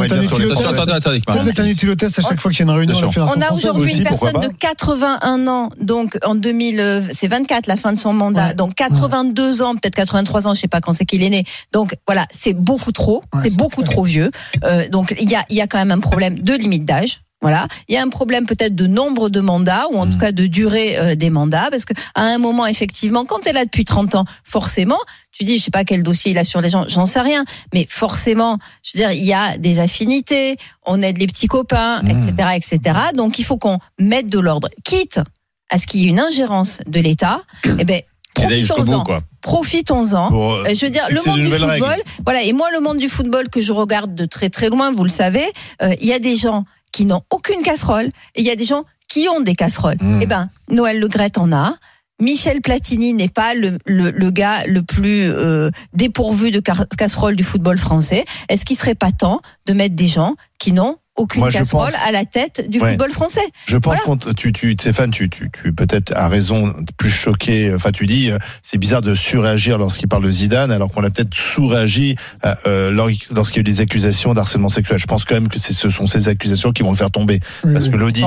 À 2.18 2.22
chaque 2.22 2.40
fois 2.40 2.50
qu'il 2.50 2.60
y 2.66 2.68
a 2.68 2.72
une 2.72 2.78
réunion 2.78 2.94
On 3.36 3.40
a 3.40 3.52
aujourd'hui 3.52 3.96
une 3.96 4.04
personne 4.04 4.40
de 4.40 4.48
81 4.58 5.46
ans, 5.48 5.70
donc 5.80 6.18
en 6.24 6.34
2000, 6.34 6.80
euh, 6.80 7.00
c'est 7.12 7.26
24 7.28 7.66
la 7.66 7.76
fin 7.76 7.92
de 7.92 7.98
son 8.00 8.12
mandat, 8.12 8.54
donc 8.54 8.74
82 8.74 9.62
ans, 9.62 9.74
peut-être 9.74 9.94
83 9.94 10.46
ans, 10.46 10.54
je 10.54 10.60
sais 10.60 10.68
pas 10.68 10.80
quand 10.80 10.92
c'est 10.92 11.04
qu'il 11.04 11.22
est 11.22 11.30
né. 11.30 11.44
Donc 11.72 11.94
voilà, 12.06 12.26
c'est 12.30 12.52
beaucoup 12.54 12.92
trop, 12.92 13.22
c'est 13.42 13.56
beaucoup 13.56 13.82
trop 13.82 14.04
vieux. 14.04 14.30
Euh, 14.64 14.88
donc 14.88 15.14
il 15.20 15.28
y 15.30 15.34
a, 15.34 15.44
il 15.50 15.56
y 15.56 15.60
a 15.60 15.66
quand 15.72 15.78
même 15.78 15.90
un 15.90 16.00
problème 16.00 16.38
de 16.38 16.54
limite 16.54 16.84
d'âge. 16.84 17.18
Voilà, 17.40 17.66
il 17.88 17.94
y 17.96 17.98
a 17.98 18.02
un 18.02 18.08
problème 18.08 18.46
peut-être 18.46 18.76
de 18.76 18.86
nombre 18.86 19.28
de 19.28 19.40
mandats 19.40 19.86
ou 19.90 19.98
en 19.98 20.08
tout 20.08 20.16
cas 20.16 20.30
de 20.30 20.46
durée 20.46 20.96
euh, 20.96 21.16
des 21.16 21.28
mandats 21.28 21.70
parce 21.72 21.84
que 21.84 21.92
à 22.14 22.22
un 22.22 22.38
moment 22.38 22.66
effectivement 22.66 23.24
quand 23.24 23.40
tu 23.40 23.48
es 23.48 23.52
là 23.52 23.64
depuis 23.64 23.84
30 23.84 24.14
ans, 24.14 24.24
forcément, 24.44 25.00
tu 25.32 25.42
dis 25.42 25.58
je 25.58 25.64
sais 25.64 25.72
pas 25.72 25.82
quel 25.84 26.04
dossier 26.04 26.30
il 26.30 26.38
a 26.38 26.44
sur 26.44 26.60
les 26.60 26.68
gens, 26.68 26.84
j'en 26.86 27.04
sais 27.04 27.20
rien, 27.20 27.44
mais 27.74 27.84
forcément, 27.90 28.58
je 28.84 28.92
veux 28.96 29.04
dire 29.04 29.10
il 29.10 29.24
y 29.24 29.32
a 29.32 29.58
des 29.58 29.80
affinités, 29.80 30.56
on 30.86 31.02
aide 31.02 31.18
les 31.18 31.26
petits 31.26 31.48
copains, 31.48 32.00
Mmh. 32.02 32.10
etc., 32.10 32.48
etc. 32.54 32.98
Donc 33.14 33.40
il 33.40 33.44
faut 33.44 33.58
qu'on 33.58 33.78
mette 33.98 34.28
de 34.28 34.38
l'ordre, 34.38 34.68
quitte 34.84 35.20
à 35.68 35.78
ce 35.78 35.86
qu'il 35.88 36.02
y 36.02 36.04
ait 36.04 36.10
une 36.10 36.20
ingérence 36.20 36.78
de 36.86 37.00
l'État. 37.00 37.42
Eh 37.78 37.84
ben 37.84 38.02
Profitons-en. 38.34 39.04
Profitons-en. 39.40 40.32
Euh, 40.32 40.74
Je 40.74 40.86
veux 40.86 40.90
dire, 40.90 41.06
le 41.10 41.20
monde 41.26 41.40
du 41.40 41.50
football, 41.50 41.68
règles. 41.70 42.02
voilà. 42.24 42.42
Et 42.42 42.52
moi, 42.52 42.68
le 42.72 42.80
monde 42.80 42.96
du 42.98 43.08
football 43.08 43.48
que 43.48 43.60
je 43.60 43.72
regarde 43.72 44.14
de 44.14 44.24
très 44.24 44.50
très 44.50 44.68
loin, 44.68 44.90
vous 44.92 45.04
le 45.04 45.10
savez, 45.10 45.44
euh, 45.82 45.94
il 46.00 46.06
y 46.06 46.12
a 46.12 46.18
des 46.18 46.36
gens 46.36 46.64
qui 46.92 47.04
n'ont 47.04 47.22
aucune 47.30 47.62
casserole 47.62 48.06
et 48.34 48.40
il 48.40 48.46
y 48.46 48.50
a 48.50 48.56
des 48.56 48.64
gens 48.64 48.84
qui 49.08 49.28
ont 49.28 49.40
des 49.40 49.54
casseroles. 49.54 49.98
Mmh. 50.00 50.20
Eh 50.22 50.26
ben, 50.26 50.48
Noël 50.70 50.98
Le 50.98 51.08
Gret 51.08 51.32
en 51.38 51.52
a. 51.52 51.74
Michel 52.20 52.60
Platini 52.60 53.14
n'est 53.14 53.28
pas 53.28 53.54
le, 53.54 53.78
le, 53.84 54.10
le 54.10 54.30
gars 54.30 54.64
le 54.66 54.82
plus 54.82 55.24
euh, 55.28 55.70
dépourvu 55.92 56.52
de 56.52 56.60
casserole 56.60 57.34
du 57.34 57.42
football 57.42 57.78
français. 57.78 58.24
Est-ce 58.48 58.64
qu'il 58.64 58.76
serait 58.76 58.94
pas 58.94 59.10
temps 59.10 59.40
de 59.66 59.72
mettre 59.72 59.96
des 59.96 60.06
gens 60.08 60.36
qui 60.58 60.72
n'ont 60.72 60.96
aucune 61.16 61.40
Moi, 61.40 61.50
casserole 61.50 61.90
pense- 61.90 62.00
à 62.06 62.10
la 62.10 62.24
tête 62.24 62.70
du 62.70 62.80
Ouais. 62.80 62.90
football 62.90 63.10
français 63.12 63.40
Je 63.66 63.76
pense 63.76 63.96
Voilà. 64.02 64.18
qu'on 64.22 64.32
tu 64.32 64.52
tu 64.52 64.72
Stéphane 64.72 65.10
tu 65.10 65.28
tu, 65.28 65.50
tu 65.50 65.72
peut-être 65.72 66.12
as 66.16 66.26
raison 66.28 66.74
plus 66.96 67.10
choqué 67.10 67.72
enfin 67.74 67.90
tu 67.92 68.06
dis 68.06 68.30
euh, 68.30 68.38
c'est 68.62 68.78
bizarre 68.78 69.02
de 69.02 69.14
surréagir 69.14 69.76
lorsqu'il 69.76 70.08
parle 70.08 70.24
de 70.24 70.30
Zidane 70.30 70.72
alors 70.72 70.90
qu'on 70.90 71.04
a 71.04 71.10
peut-être 71.10 71.34
sous-réagi 71.34 72.16
euh, 72.46 72.54
euh, 72.66 72.90
lors- 72.90 73.10
lorsqu'il 73.30 73.56
y 73.56 73.60
a 73.60 73.62
eu 73.62 73.64
des 73.64 73.80
accusations 73.82 74.32
d'harcèlement 74.32 74.70
sexuel. 74.70 74.98
Je 74.98 75.06
pense 75.06 75.24
quand 75.26 75.34
même 75.34 75.48
que 75.48 75.58
ce 75.58 75.88
sont 75.90 76.06
ces 76.06 76.28
accusations 76.28 76.72
qui 76.72 76.82
vont 76.82 76.90
le 76.90 76.96
faire 76.96 77.10
tomber 77.10 77.40
Oui, 77.64 77.72
parce 77.74 77.84
oui. 77.86 77.90
que 77.92 77.96
l'audit 77.98 78.24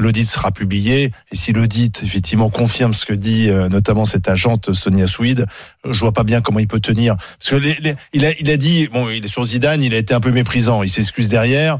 l'audit 0.00 0.26
sera 0.28 0.50
publié 0.50 1.12
et 1.30 1.36
si 1.36 1.52
l'audit 1.52 2.02
effectivement 2.02 2.50
confirme 2.50 2.94
ce 2.94 3.06
que 3.06 3.14
dit 3.14 3.48
euh, 3.48 3.68
notamment 3.68 4.04
cette 4.06 4.28
agente 4.28 4.72
Sonia 4.74 5.06
Swede, 5.06 5.46
je 5.88 6.00
vois 6.00 6.12
pas 6.12 6.24
bien 6.24 6.40
comment 6.40 6.58
il 6.58 6.66
peut 6.68 6.80
tenir 6.80 7.16
parce 7.16 7.50
que 7.50 7.56
les- 7.56 7.78
les- 7.80 7.94
il 8.12 8.24
a 8.26 8.32
il 8.40 8.50
a 8.50 8.56
dit 8.56 8.88
bon 8.92 9.08
il 9.08 9.24
est 9.24 9.28
sur 9.28 9.44
Zidane, 9.44 9.82
il 9.82 9.94
a 9.94 9.98
été 9.98 10.14
un 10.14 10.20
peu 10.20 10.32
méprisant, 10.32 10.82
il 10.82 10.88
s'excuse 10.88 11.28
derrière. 11.28 11.78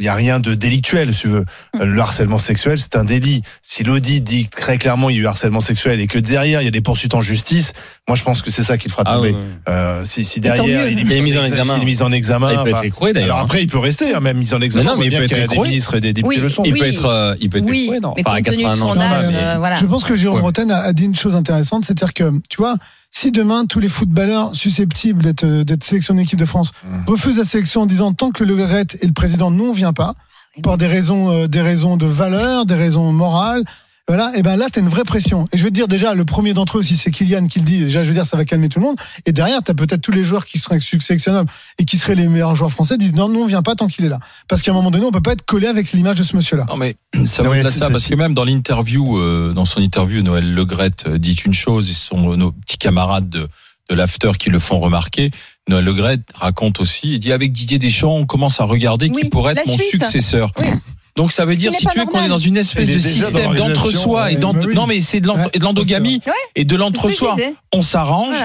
Il 0.00 0.04
n'y 0.04 0.08
a 0.08 0.14
rien 0.14 0.40
de 0.40 0.54
délictuel, 0.54 1.14
si 1.14 1.20
tu 1.22 1.28
veux. 1.28 1.44
Mm. 1.74 1.80
Euh, 1.82 1.84
Le 1.84 2.00
harcèlement 2.00 2.38
sexuel, 2.38 2.78
c'est 2.78 2.96
un 2.96 3.04
délit. 3.04 3.42
Si 3.62 3.84
l'audit 3.84 4.20
dit 4.22 4.48
très 4.48 4.78
clairement 4.78 5.10
il 5.10 5.16
y 5.16 5.18
a 5.20 5.22
eu 5.22 5.26
harcèlement 5.26 5.60
sexuel 5.60 6.00
et 6.00 6.06
que 6.06 6.18
derrière 6.18 6.62
il 6.62 6.64
y 6.64 6.68
a 6.68 6.70
des 6.72 6.80
poursuites 6.80 7.14
en 7.14 7.20
justice, 7.20 7.72
moi 8.08 8.16
je 8.16 8.24
pense 8.24 8.42
que 8.42 8.50
c'est 8.50 8.62
ça 8.62 8.78
qui 8.78 8.88
le 8.88 8.92
fera 8.92 9.04
Ah, 9.06 9.16
tomber. 9.16 9.32
ouais. 9.32 9.38
Euh, 9.68 10.02
si, 10.04 10.40
derrière 10.40 10.88
il 10.88 10.98
Il 11.00 11.12
est 11.12 11.20
mis 11.20 11.36
en 11.36 11.42
exa- 11.42 11.46
examen. 11.48 11.74
s'il 11.74 11.82
est 11.82 11.86
mis 11.86 12.02
en 12.02 12.12
examen, 12.12 12.48
Ah, 12.50 12.52
il 12.58 12.64
peut 12.64 12.70
bah, 12.72 12.78
être 12.78 12.84
écroué 12.86 13.12
d'ailleurs. 13.12 13.28
alors 13.30 13.38
hein. 13.40 13.44
après 13.44 13.62
il 13.62 13.66
peut 13.68 13.78
rester, 13.78 14.14
hein, 14.14 14.20
même 14.20 14.38
mis 14.38 14.52
en 14.54 14.60
examen. 14.60 14.84
Mais 14.84 14.96
non, 14.96 15.02
il 15.02 15.10
bien 15.10 15.20
peut 15.20 15.26
qu'il 15.26 15.36
y 15.36 15.40
a 15.40 15.44
être 15.44 15.50
des 15.50 15.54
écroué. 15.54 15.68
ministres 15.68 15.94
et 15.96 16.00
des 16.00 16.12
députés 16.14 16.36
Oui, 16.36 16.42
le 16.42 16.48
sont. 16.48 16.62
Il 16.64 16.72
oui. 16.72 16.78
peut 16.80 16.86
être, 16.86 17.04
euh, 17.06 17.34
il 17.40 17.50
peut 17.50 17.58
être 17.58 17.64
Oui, 17.66 17.82
écroué, 17.84 18.00
non 18.00 18.14
mais 18.16 18.22
Enfin, 18.26 18.36
à 18.36 18.42
compte 18.42 18.44
tenu 18.46 18.56
de 18.56 18.62
80 18.62 18.74
son 18.76 18.86
ans. 18.86 18.94
Non, 18.94 19.00
âge, 19.02 19.26
mais- 19.28 19.36
euh, 19.36 19.58
voilà. 19.58 19.76
Je 19.76 19.86
pense 19.86 20.04
que 20.04 20.14
Jérôme. 20.16 20.40
Roten 20.40 20.70
a 20.70 20.92
dit 20.94 21.04
une 21.04 21.14
chose 21.14 21.36
intéressante, 21.36 21.84
c'est-à-dire 21.84 22.14
que, 22.14 22.30
tu 22.48 22.56
vois, 22.56 22.76
si 23.10 23.30
demain 23.32 23.66
tous 23.66 23.80
les 23.80 23.88
footballeurs 23.88 24.54
susceptibles 24.54 25.22
d'être 25.22 25.44
euh, 25.44 25.64
d'être 25.64 25.84
sélectionnés 25.84 26.22
équipe 26.22 26.38
de 26.38 26.44
France 26.44 26.72
Mhm. 26.84 27.04
refusent 27.06 27.38
la 27.38 27.44
sélection 27.44 27.82
en 27.82 27.86
disant 27.86 28.12
tant 28.12 28.30
que 28.30 28.44
le 28.44 28.56
Gret 28.56 28.86
et 29.00 29.06
le 29.06 29.12
président 29.12 29.50
nous 29.50 29.66
on 29.70 29.72
vient 29.72 29.92
pas, 29.92 30.14
pour 30.62 30.78
des 30.78 30.86
raisons 30.86 31.30
euh, 31.32 31.46
des 31.48 31.60
raisons 31.60 31.96
de 31.96 32.06
valeur, 32.06 32.66
des 32.66 32.74
raisons 32.74 33.12
morales. 33.12 33.64
Voilà, 34.10 34.32
et 34.34 34.42
ben 34.42 34.56
là, 34.56 34.66
t'as 34.72 34.80
une 34.80 34.88
vraie 34.88 35.04
pression. 35.04 35.46
Et 35.52 35.56
je 35.56 35.62
vais 35.62 35.68
te 35.68 35.74
dire 35.76 35.86
déjà, 35.86 36.14
le 36.14 36.24
premier 36.24 36.52
d'entre 36.52 36.78
eux, 36.78 36.82
si 36.82 36.96
c'est 36.96 37.12
Kylian 37.12 37.46
qui 37.46 37.60
le 37.60 37.64
dit, 37.64 37.78
déjà, 37.78 38.02
je 38.02 38.08
veux 38.08 38.14
dire, 38.14 38.26
ça 38.26 38.36
va 38.36 38.44
calmer 38.44 38.68
tout 38.68 38.80
le 38.80 38.86
monde. 38.86 38.96
Et 39.24 39.30
derrière, 39.30 39.62
t'as 39.62 39.72
peut-être 39.72 40.00
tous 40.00 40.10
les 40.10 40.24
joueurs 40.24 40.46
qui 40.46 40.58
seraient 40.58 40.80
sélectionnables 40.80 41.48
et 41.78 41.84
qui 41.84 41.96
seraient 41.96 42.16
les 42.16 42.26
meilleurs 42.26 42.56
joueurs 42.56 42.72
français, 42.72 42.96
disent 42.96 43.14
non, 43.14 43.28
nous, 43.28 43.42
on 43.42 43.46
vient 43.46 43.62
pas 43.62 43.76
tant 43.76 43.86
qu'il 43.86 44.04
est 44.04 44.08
là. 44.08 44.18
Parce 44.48 44.62
qu'à 44.62 44.72
un 44.72 44.74
moment 44.74 44.90
donné, 44.90 45.04
on 45.04 45.12
peut 45.12 45.20
pas 45.20 45.34
être 45.34 45.44
collé 45.44 45.68
avec 45.68 45.92
l'image 45.92 46.16
de 46.16 46.24
ce 46.24 46.34
monsieur-là. 46.34 46.66
Non 46.68 46.76
mais 46.76 46.96
ça 47.24 47.44
Non, 47.44 47.50
va 47.50 47.54
au-delà 47.54 47.70
ça 47.70 47.88
parce 47.88 48.08
que 48.08 48.16
même 48.16 48.34
dans 48.34 48.42
l'interview, 48.42 49.16
euh, 49.16 49.52
dans 49.54 49.64
son 49.64 49.80
interview, 49.80 50.22
Noël 50.22 50.54
Legrette 50.54 51.04
euh, 51.06 51.16
dit 51.16 51.34
une 51.46 51.54
chose 51.54 51.88
et 51.88 51.92
ce 51.92 52.06
sont 52.06 52.36
nos 52.36 52.50
petits 52.50 52.78
camarades 52.78 53.28
de, 53.30 53.46
de 53.90 53.94
l'after 53.94 54.32
qui 54.40 54.50
le 54.50 54.58
font 54.58 54.80
remarquer. 54.80 55.30
Noël 55.68 55.84
Legrette 55.84 56.22
raconte 56.34 56.80
aussi, 56.80 57.12
il 57.14 57.20
dit 57.20 57.30
avec 57.32 57.52
Didier 57.52 57.78
Deschamps, 57.78 58.16
on 58.16 58.26
commence 58.26 58.60
à 58.60 58.64
regarder 58.64 59.08
Oui, 59.08 59.22
qui 59.22 59.28
pourrait 59.28 59.52
être 59.52 59.68
mon 59.68 59.78
suite. 59.78 60.02
successeur. 60.02 60.50
Oui. 60.58 60.66
Donc 61.16 61.32
ça 61.32 61.44
veut 61.44 61.56
dire, 61.56 61.74
si 61.74 61.86
tu 61.86 61.98
veux, 61.98 62.06
qu'on 62.06 62.22
est 62.22 62.28
dans 62.28 62.36
une 62.36 62.56
espèce 62.56 62.88
de 62.88 62.98
système 62.98 63.54
d'entre-soi 63.54 64.32
et 64.32 64.36
bah 64.36 64.52
non 64.74 64.86
mais 64.86 65.00
c'est 65.00 65.20
de 65.20 65.28
l'endogamie 65.62 66.20
et 66.54 66.64
de 66.64 66.76
l'entre-soi. 66.76 67.36
On 67.72 67.82
s'arrange. 67.82 68.36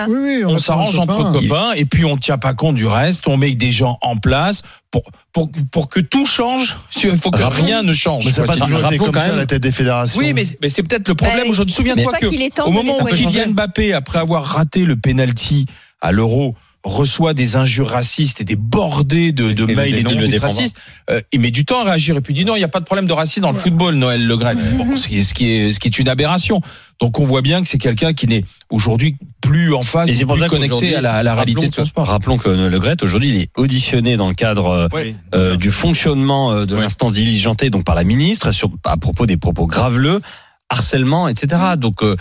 On 0.46 0.58
s'arrange 0.58 1.00
entre 1.00 1.32
copains. 1.32 1.74
et 1.74 1.86
puis 1.86 2.06
on 2.06 2.16
ne 2.16 2.20
tient 2.20 2.38
pas 2.38 2.54
compte 2.54 2.76
du 2.76 2.88
reste. 2.88 3.28
On 3.28 3.38
met 3.38 3.54
des 3.56 3.72
gens 3.72 3.98
en 4.02 4.18
place 4.18 4.62
pour 4.92 5.04
pour 5.34 5.50
pour 5.72 5.90
que 5.90 6.00
tout 6.00 6.26
change. 6.26 6.78
Il 7.04 7.18
faut 7.18 7.32
que 7.32 7.44
rien 7.44 7.84
ne 7.84 7.94
change. 7.94 8.26
Mais 8.26 8.34
ça 8.34 8.42
n'a 8.42 8.48
pas 8.48 8.58
toujours 8.58 8.86
été 8.86 8.98
comme 8.98 9.14
ça 9.14 9.34
à 9.34 9.36
la 9.36 9.46
tête 9.46 9.62
des 9.62 9.72
fédérations. 9.72 10.20
Oui, 10.20 10.34
mais, 10.34 10.44
mais 10.62 10.70
c'est 10.70 10.84
peut-être 10.84 11.08
le 11.08 11.16
problème 11.16 11.50
aujourd'hui. 11.50 11.74
C'est 11.74 11.82
Souviens-toi 11.82 12.14
que 12.20 12.62
au 12.64 12.72
moment 12.72 12.98
où. 13.02 13.06
Kylian 13.06 13.52
Mbappé, 13.52 13.94
après 13.94 14.20
avoir 14.20 14.44
raté 14.44 14.86
le 14.86 14.96
penalty 14.96 15.66
à 16.02 16.12
l'Euro, 16.12 16.56
reçoit 16.86 17.34
des 17.34 17.58
injures 17.58 17.90
racistes 17.90 18.40
et 18.42 18.44
des 18.44 18.56
bordées 18.56 19.32
de, 19.32 19.52
de 19.52 19.68
Et 19.70 19.76
mails 19.76 19.96
et 19.96 20.04
de 20.04 20.10
tweets 20.10 20.40
racistes, 20.42 20.78
euh, 21.10 21.20
il 21.34 21.40
met 21.40 21.50
du 21.52 21.66
temps 21.66 21.82
à 21.82 21.84
réagir 21.84 22.16
et 22.16 22.22
puis 22.22 22.34
il 22.34 22.38
dit 22.38 22.46
non, 22.46 22.56
il 22.56 22.60
n'y 22.60 22.64
a 22.64 22.68
pas 22.70 22.80
de 22.80 22.86
problème 22.86 23.08
de 23.08 23.12
racisme 23.14 23.42
dans 23.42 23.52
le 23.52 23.58
football, 23.58 23.96
Noël 23.96 24.26
Le. 24.26 24.36
Bon, 24.38 24.96
ce 24.96 25.08
qui 25.08 25.18
est, 25.18 25.24
ce 25.24 25.34
qui 25.34 25.52
est, 25.52 25.72
ce 25.72 25.80
qui 25.80 25.88
est 25.88 25.98
une 26.00 26.08
aberration. 26.08 26.62
Donc 27.02 27.20
on 27.20 27.26
voit 27.26 27.42
bien 27.42 27.62
que 27.62 27.68
c'est 27.68 27.80
quelqu'un 27.80 28.14
qui 28.14 28.28
n'est 28.28 28.44
aujourd'hui 28.70 29.18
plus 29.42 29.74
en 29.74 29.82
phase, 29.82 30.10
Et 30.10 30.14
c'est 30.14 30.24
ou 30.24 30.28
pour 30.28 30.36
plus 30.38 30.42
ça 30.44 30.48
connecté 30.48 30.96
à 30.96 31.02
la, 31.02 31.14
à 31.16 31.24
la 31.24 31.34
réalité 31.34 31.56
rappelons 31.62 31.70
de 31.72 31.76
que- 31.76 31.84
sport. 31.86 32.08
Rappelons 32.08 32.38
que 32.38 32.50
Le 32.50 32.80
Gret, 32.80 32.98
aujourd'hui, 33.02 33.30
il 33.30 33.38
est 33.42 33.50
auditionné 33.58 34.16
dans 34.16 34.28
le 34.30 34.36
cadre 34.36 34.68
euh, 34.68 34.88
Oui. 34.94 35.16
euh, 35.34 35.58
du 35.58 35.72
fonctionnement 35.72 36.52
euh, 36.54 36.66
de 36.66 36.76
Oui. 36.76 36.82
l'instance 36.82 37.14
diligentée, 37.14 37.70
donc 37.70 37.84
par 37.84 37.96
la 37.96 38.04
ministre, 38.04 38.52
sur, 38.52 38.70
à 38.86 38.96
propos 38.98 39.26
des 39.26 39.38
propos 39.38 39.66
graveleux, 39.68 40.22
harcèlement, 40.70 41.28
etc. 41.28 41.62
Donc, 41.78 42.02
euh, 42.04 42.16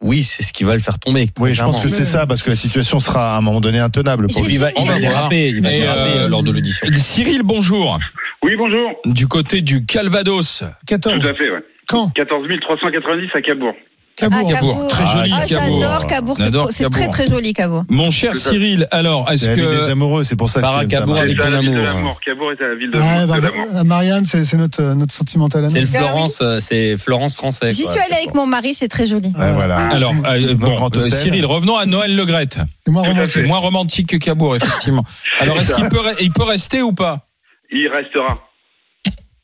oui, 0.00 0.22
c'est 0.22 0.42
ce 0.42 0.52
qui 0.52 0.64
va 0.64 0.74
le 0.74 0.80
faire 0.80 0.98
tomber. 0.98 1.28
Oui, 1.38 1.54
je 1.54 1.62
pense 1.62 1.82
que 1.82 1.88
c'est 1.88 2.04
ça, 2.04 2.26
parce 2.26 2.42
que 2.42 2.50
la 2.50 2.56
situation 2.56 2.98
sera 3.00 3.34
à 3.34 3.38
un 3.38 3.40
moment 3.40 3.60
donné 3.60 3.80
intenable 3.80 4.28
pour 4.28 4.44
lui. 4.44 4.54
Il 4.54 4.60
va, 4.60 4.70
il 4.70 4.86
va 4.86 4.98
déraper, 4.98 5.48
il 5.48 5.62
va 5.62 5.70
déraper, 5.70 6.00
euh, 6.00 6.24
euh, 6.24 6.28
lors 6.28 6.42
de 6.42 6.52
l'audition. 6.52 6.86
Cyril, 6.94 7.42
bonjour. 7.42 7.98
Oui, 8.42 8.52
bonjour. 8.56 8.92
Du 9.04 9.26
côté 9.26 9.60
du 9.60 9.84
Calvados. 9.84 10.62
14. 10.86 11.20
Tout 11.20 11.28
à 11.28 11.34
fait, 11.34 11.50
ouais. 11.50 11.64
Quand? 11.88 12.10
14 12.10 12.46
390 12.60 13.28
à 13.34 13.42
Cabourg. 13.42 13.74
Cabourg. 14.18 14.82
Ah. 14.84 14.88
Très 14.88 15.06
joli, 15.06 15.32
Ah, 15.34 15.44
Cabourg. 15.46 15.80
j'adore 15.80 16.06
Cabourg. 16.06 16.36
On 16.40 16.66
C'est 16.70 16.90
très 16.90 17.08
très 17.08 17.26
joli 17.26 17.52
Cabourg. 17.54 17.84
Mon 17.88 18.10
cher. 18.10 18.34
Cyril, 18.34 18.86
alors, 18.90 19.30
est-ce 19.30 19.50
ville 19.50 19.64
des 19.64 19.76
que 19.86 19.90
amoureux, 19.90 20.22
c'est 20.22 20.36
pour 20.36 20.48
ça 20.50 20.60
que 20.60 20.66
Marie. 20.66 20.76
avec 20.86 20.90
ton 20.90 21.04
la 21.14 21.26
ville 21.26 21.36
de 21.38 21.42
amour. 21.78 21.84
l'amour. 21.84 22.20
Cabourg 22.24 22.52
est 22.52 22.60
la 22.60 22.74
ville 22.74 22.90
de, 22.90 22.98
bah, 22.98 23.38
l'amour. 23.38 23.66
bah, 23.72 23.84
Marianne, 23.84 24.24
c'est 24.26 24.54
notre, 24.54 24.82
euh, 24.82 24.94
notre 24.94 25.12
sentimental 25.12 25.64
à 25.64 25.68
C'est 25.68 25.80
le 25.80 25.86
Florence, 25.86 26.38
euh, 26.42 26.58
c'est 26.60 26.96
Florence 26.96 27.34
français. 27.34 27.72
J'y 27.72 27.86
suis 27.86 27.98
allée 27.98 28.14
avec 28.14 28.34
mon 28.34 28.46
mari, 28.46 28.74
c'est 28.74 28.88
très 28.88 29.06
joli. 29.06 29.28
Ouais, 29.38 29.52
voilà. 29.52 29.88
alors 29.88 30.12
euh, 30.26 30.54
bon, 30.54 30.76
euh. 30.96 31.10
Cyril, 31.10 31.46
revenons 31.46 31.76
à 31.76 31.86
Noël 31.86 32.14
Le 32.16 32.24
Graët. 32.24 32.58
C'est 32.84 32.90
moins 32.92 33.02
romantique. 33.02 33.30
C'est 33.30 33.42
moins 33.46 33.58
romantique 33.58 34.08
que 34.08 34.16
Cabourg, 34.16 34.56
effectivement. 34.56 35.04
Alors, 35.40 35.58
est-ce 35.60 35.74
qu'il 35.74 35.88
peut, 35.88 36.00
il 36.20 36.32
peut 36.32 36.44
rester 36.44 36.82
ou 36.82 36.92
pas? 36.92 37.26
Il 37.70 37.86
restera. 37.88 38.38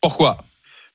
Pourquoi? 0.00 0.38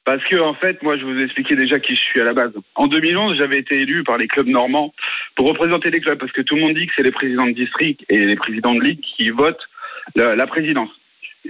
Parce 0.09 0.23
que, 0.23 0.37
en 0.37 0.55
fait, 0.55 0.81
moi, 0.81 0.97
je 0.97 1.05
vous 1.05 1.15
ai 1.19 1.23
expliqué 1.23 1.55
déjà 1.55 1.79
qui 1.79 1.95
je 1.95 2.01
suis 2.01 2.19
à 2.19 2.23
la 2.23 2.33
base. 2.33 2.51
En 2.73 2.87
2011, 2.87 3.37
j'avais 3.37 3.59
été 3.59 3.79
élu 3.81 4.03
par 4.03 4.17
les 4.17 4.27
clubs 4.27 4.47
normands 4.47 4.91
pour 5.35 5.45
représenter 5.45 5.91
les 5.91 5.99
clubs, 5.99 6.17
parce 6.17 6.31
que 6.31 6.41
tout 6.41 6.55
le 6.55 6.61
monde 6.61 6.73
dit 6.73 6.87
que 6.87 6.93
c'est 6.95 7.03
les 7.03 7.11
présidents 7.11 7.45
de 7.45 7.51
district 7.51 8.03
et 8.09 8.17
les 8.17 8.35
présidents 8.35 8.73
de 8.73 8.81
ligue 8.81 9.01
qui 9.01 9.29
votent 9.29 9.69
la, 10.15 10.35
la 10.35 10.47
présidence. 10.47 10.89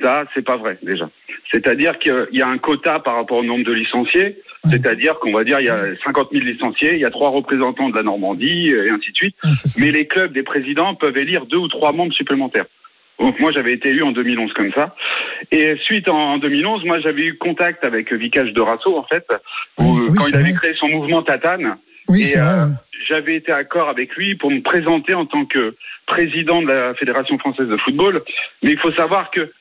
Ça, 0.01 0.25
c'est 0.33 0.43
pas 0.43 0.57
vrai, 0.57 0.77
déjà. 0.83 1.09
C'est-à-dire 1.49 1.99
qu'il 1.99 2.27
y 2.33 2.41
a 2.41 2.49
un 2.49 2.57
quota 2.57 2.99
par 2.99 3.15
rapport 3.15 3.37
au 3.37 3.43
nombre 3.45 3.63
de 3.63 3.71
licenciés. 3.71 4.35
C'est-à-dire 4.65 5.19
qu'on 5.19 5.31
va 5.31 5.45
dire, 5.45 5.61
il 5.61 5.67
y 5.67 5.69
a 5.69 5.95
50 6.03 6.31
000 6.33 6.43
licenciés, 6.43 6.95
il 6.95 6.99
y 6.99 7.05
a 7.05 7.11
trois 7.11 7.29
représentants 7.29 7.87
de 7.87 7.95
la 7.95 8.03
Normandie, 8.03 8.71
et 8.71 8.89
ainsi 8.89 9.11
de 9.11 9.15
suite. 9.15 9.35
Ouais. 9.45 9.51
Mais 9.77 9.91
les 9.91 10.05
clubs 10.05 10.33
des 10.33 10.43
présidents 10.43 10.95
peuvent 10.95 11.17
élire 11.17 11.45
deux 11.45 11.57
ou 11.59 11.69
trois 11.69 11.93
membres 11.93 12.13
supplémentaires. 12.13 12.65
Donc 13.19 13.39
moi 13.39 13.51
j'avais 13.51 13.73
été 13.73 13.89
élu 13.89 14.03
en 14.03 14.11
2011 14.11 14.53
comme 14.53 14.71
ça. 14.73 14.95
Et 15.51 15.75
suite 15.83 16.07
en, 16.09 16.33
en 16.33 16.37
2011, 16.37 16.85
moi 16.85 16.99
j'avais 16.99 17.23
eu 17.23 17.37
contact 17.37 17.83
avec 17.83 18.11
Vicage 18.13 18.53
de 18.53 18.61
Rasso 18.61 18.97
en 18.97 19.03
fait, 19.03 19.25
où, 19.77 19.83
Oui, 19.83 20.07
oui, 20.09 20.17
quand 20.17 20.27
il 20.27 20.35
avait 20.35 20.43
vrai. 20.51 20.53
créé 20.53 20.73
son 20.75 20.87
mouvement 20.87 21.21
Tatane. 21.23 21.77
Oui, 22.07 22.21
et, 22.21 22.25
c'est 22.25 22.39
euh. 22.39 22.67
J'avais 23.07 23.35
été 23.35 23.51
accord 23.51 23.89
avec 23.89 24.15
lui 24.15 24.35
pour 24.35 24.51
me 24.51 24.61
présenter 24.61 25.13
en 25.13 25.25
tant 25.25 25.45
que 25.45 25.75
président 26.05 26.61
de 26.61 26.67
la 26.67 26.93
Fédération 26.95 27.37
française 27.37 27.67
de 27.67 27.77
football. 27.77 28.23
Mais 28.63 28.71
il 28.71 28.79
faut 28.79 28.91
savoir 28.93 29.31
que 29.31 29.51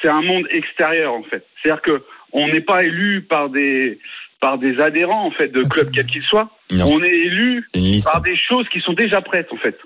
c'est 0.00 0.08
un 0.08 0.22
monde 0.22 0.46
extérieur 0.50 1.14
en 1.14 1.22
fait. 1.22 1.44
C'est-à-dire 1.62 1.82
que 1.82 2.02
on 2.32 2.48
n'est 2.48 2.60
pas 2.60 2.84
élu 2.84 3.22
par 3.22 3.50
des 3.50 3.98
par 4.40 4.56
des 4.58 4.80
adhérents 4.80 5.26
en 5.26 5.30
fait 5.30 5.48
de 5.48 5.62
clubs 5.62 5.90
quels 5.90 6.06
qu'ils 6.06 6.22
soient. 6.22 6.50
Non. 6.70 6.86
On 6.86 7.02
est 7.02 7.08
élu 7.10 7.64
par 8.04 8.22
des 8.22 8.36
choses 8.36 8.68
qui 8.70 8.80
sont 8.80 8.94
déjà 8.94 9.20
prêtes 9.20 9.52
en 9.52 9.56
fait. 9.56 9.78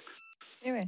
Eh 0.65 0.73
ouais. 0.73 0.85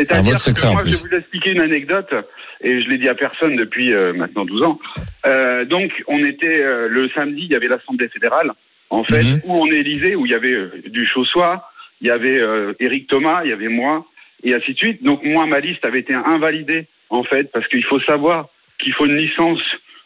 Un 0.00 0.02
C'est-à-dire 0.02 0.32
vote 0.32 0.38
secret, 0.40 0.68
que 0.68 0.72
moi, 0.72 0.82
je 0.86 0.90
vais 0.90 1.08
vous 1.08 1.16
expliquer 1.16 1.50
une 1.52 1.60
anecdote, 1.60 2.12
et 2.60 2.82
je 2.82 2.88
l'ai 2.88 2.98
dit 2.98 3.08
à 3.08 3.14
personne 3.14 3.56
depuis 3.56 3.92
euh, 3.92 4.12
maintenant 4.12 4.44
12 4.44 4.62
ans. 4.62 4.78
Euh, 5.26 5.64
donc, 5.64 5.92
on 6.08 6.24
était 6.24 6.60
euh, 6.62 6.88
le 6.88 7.08
samedi, 7.10 7.42
il 7.42 7.52
y 7.52 7.54
avait 7.56 7.68
l'Assemblée 7.68 8.08
fédérale, 8.08 8.52
en 8.90 9.04
fait, 9.04 9.22
Mhm. 9.22 9.40
où 9.44 9.54
on 9.62 9.66
Élysée, 9.66 10.14
où 10.16 10.26
il 10.26 10.32
y 10.32 10.34
avait 10.34 10.56
du 10.86 11.06
Chaussois, 11.06 11.68
il 12.00 12.08
y 12.08 12.10
avait 12.10 12.40
Éric 12.80 13.06
Thomas, 13.06 13.42
il 13.44 13.50
y 13.50 13.52
avait 13.52 13.68
moi, 13.68 14.04
et 14.42 14.54
ainsi 14.54 14.72
de 14.72 14.78
suite. 14.78 15.02
Donc, 15.02 15.22
moi, 15.24 15.46
ma 15.46 15.60
liste 15.60 15.84
avait 15.84 16.00
été 16.00 16.12
invalidée, 16.14 16.86
en 17.10 17.22
fait, 17.24 17.50
parce 17.52 17.66
qu'il 17.68 17.84
faut 17.84 18.00
savoir 18.00 18.48
qu'il 18.78 18.92
faut 18.92 19.06
une 19.06 19.16
licence 19.16 19.60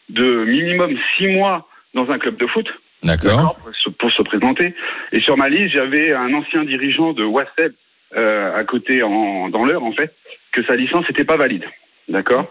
de 0.09 0.45
minimum 0.45 0.95
6 1.17 1.27
mois 1.27 1.67
dans 1.93 2.09
un 2.09 2.17
club 2.19 2.37
de 2.37 2.45
foot 2.47 2.67
D'accord. 3.03 3.57
pour 3.63 3.75
se- 3.75 3.89
pour 3.89 4.11
se 4.11 4.21
présenter. 4.21 4.73
Et 5.11 5.19
sur 5.21 5.35
ma 5.37 5.49
liste, 5.49 5.73
j'avais 5.73 6.13
un 6.13 6.33
ancien 6.33 6.63
dirigeant 6.63 7.13
de 7.13 7.23
Wassel 7.23 7.73
euh, 8.15 8.55
à 8.55 8.63
côté 8.63 9.03
en, 9.03 9.49
dans 9.49 9.65
l'heure, 9.65 9.83
en 9.83 9.91
fait, 9.93 10.13
que 10.51 10.63
sa 10.63 10.75
licence 10.75 11.07
n'était 11.07 11.25
pas 11.25 11.37
valide. 11.37 11.65
D'accord? 12.07 12.49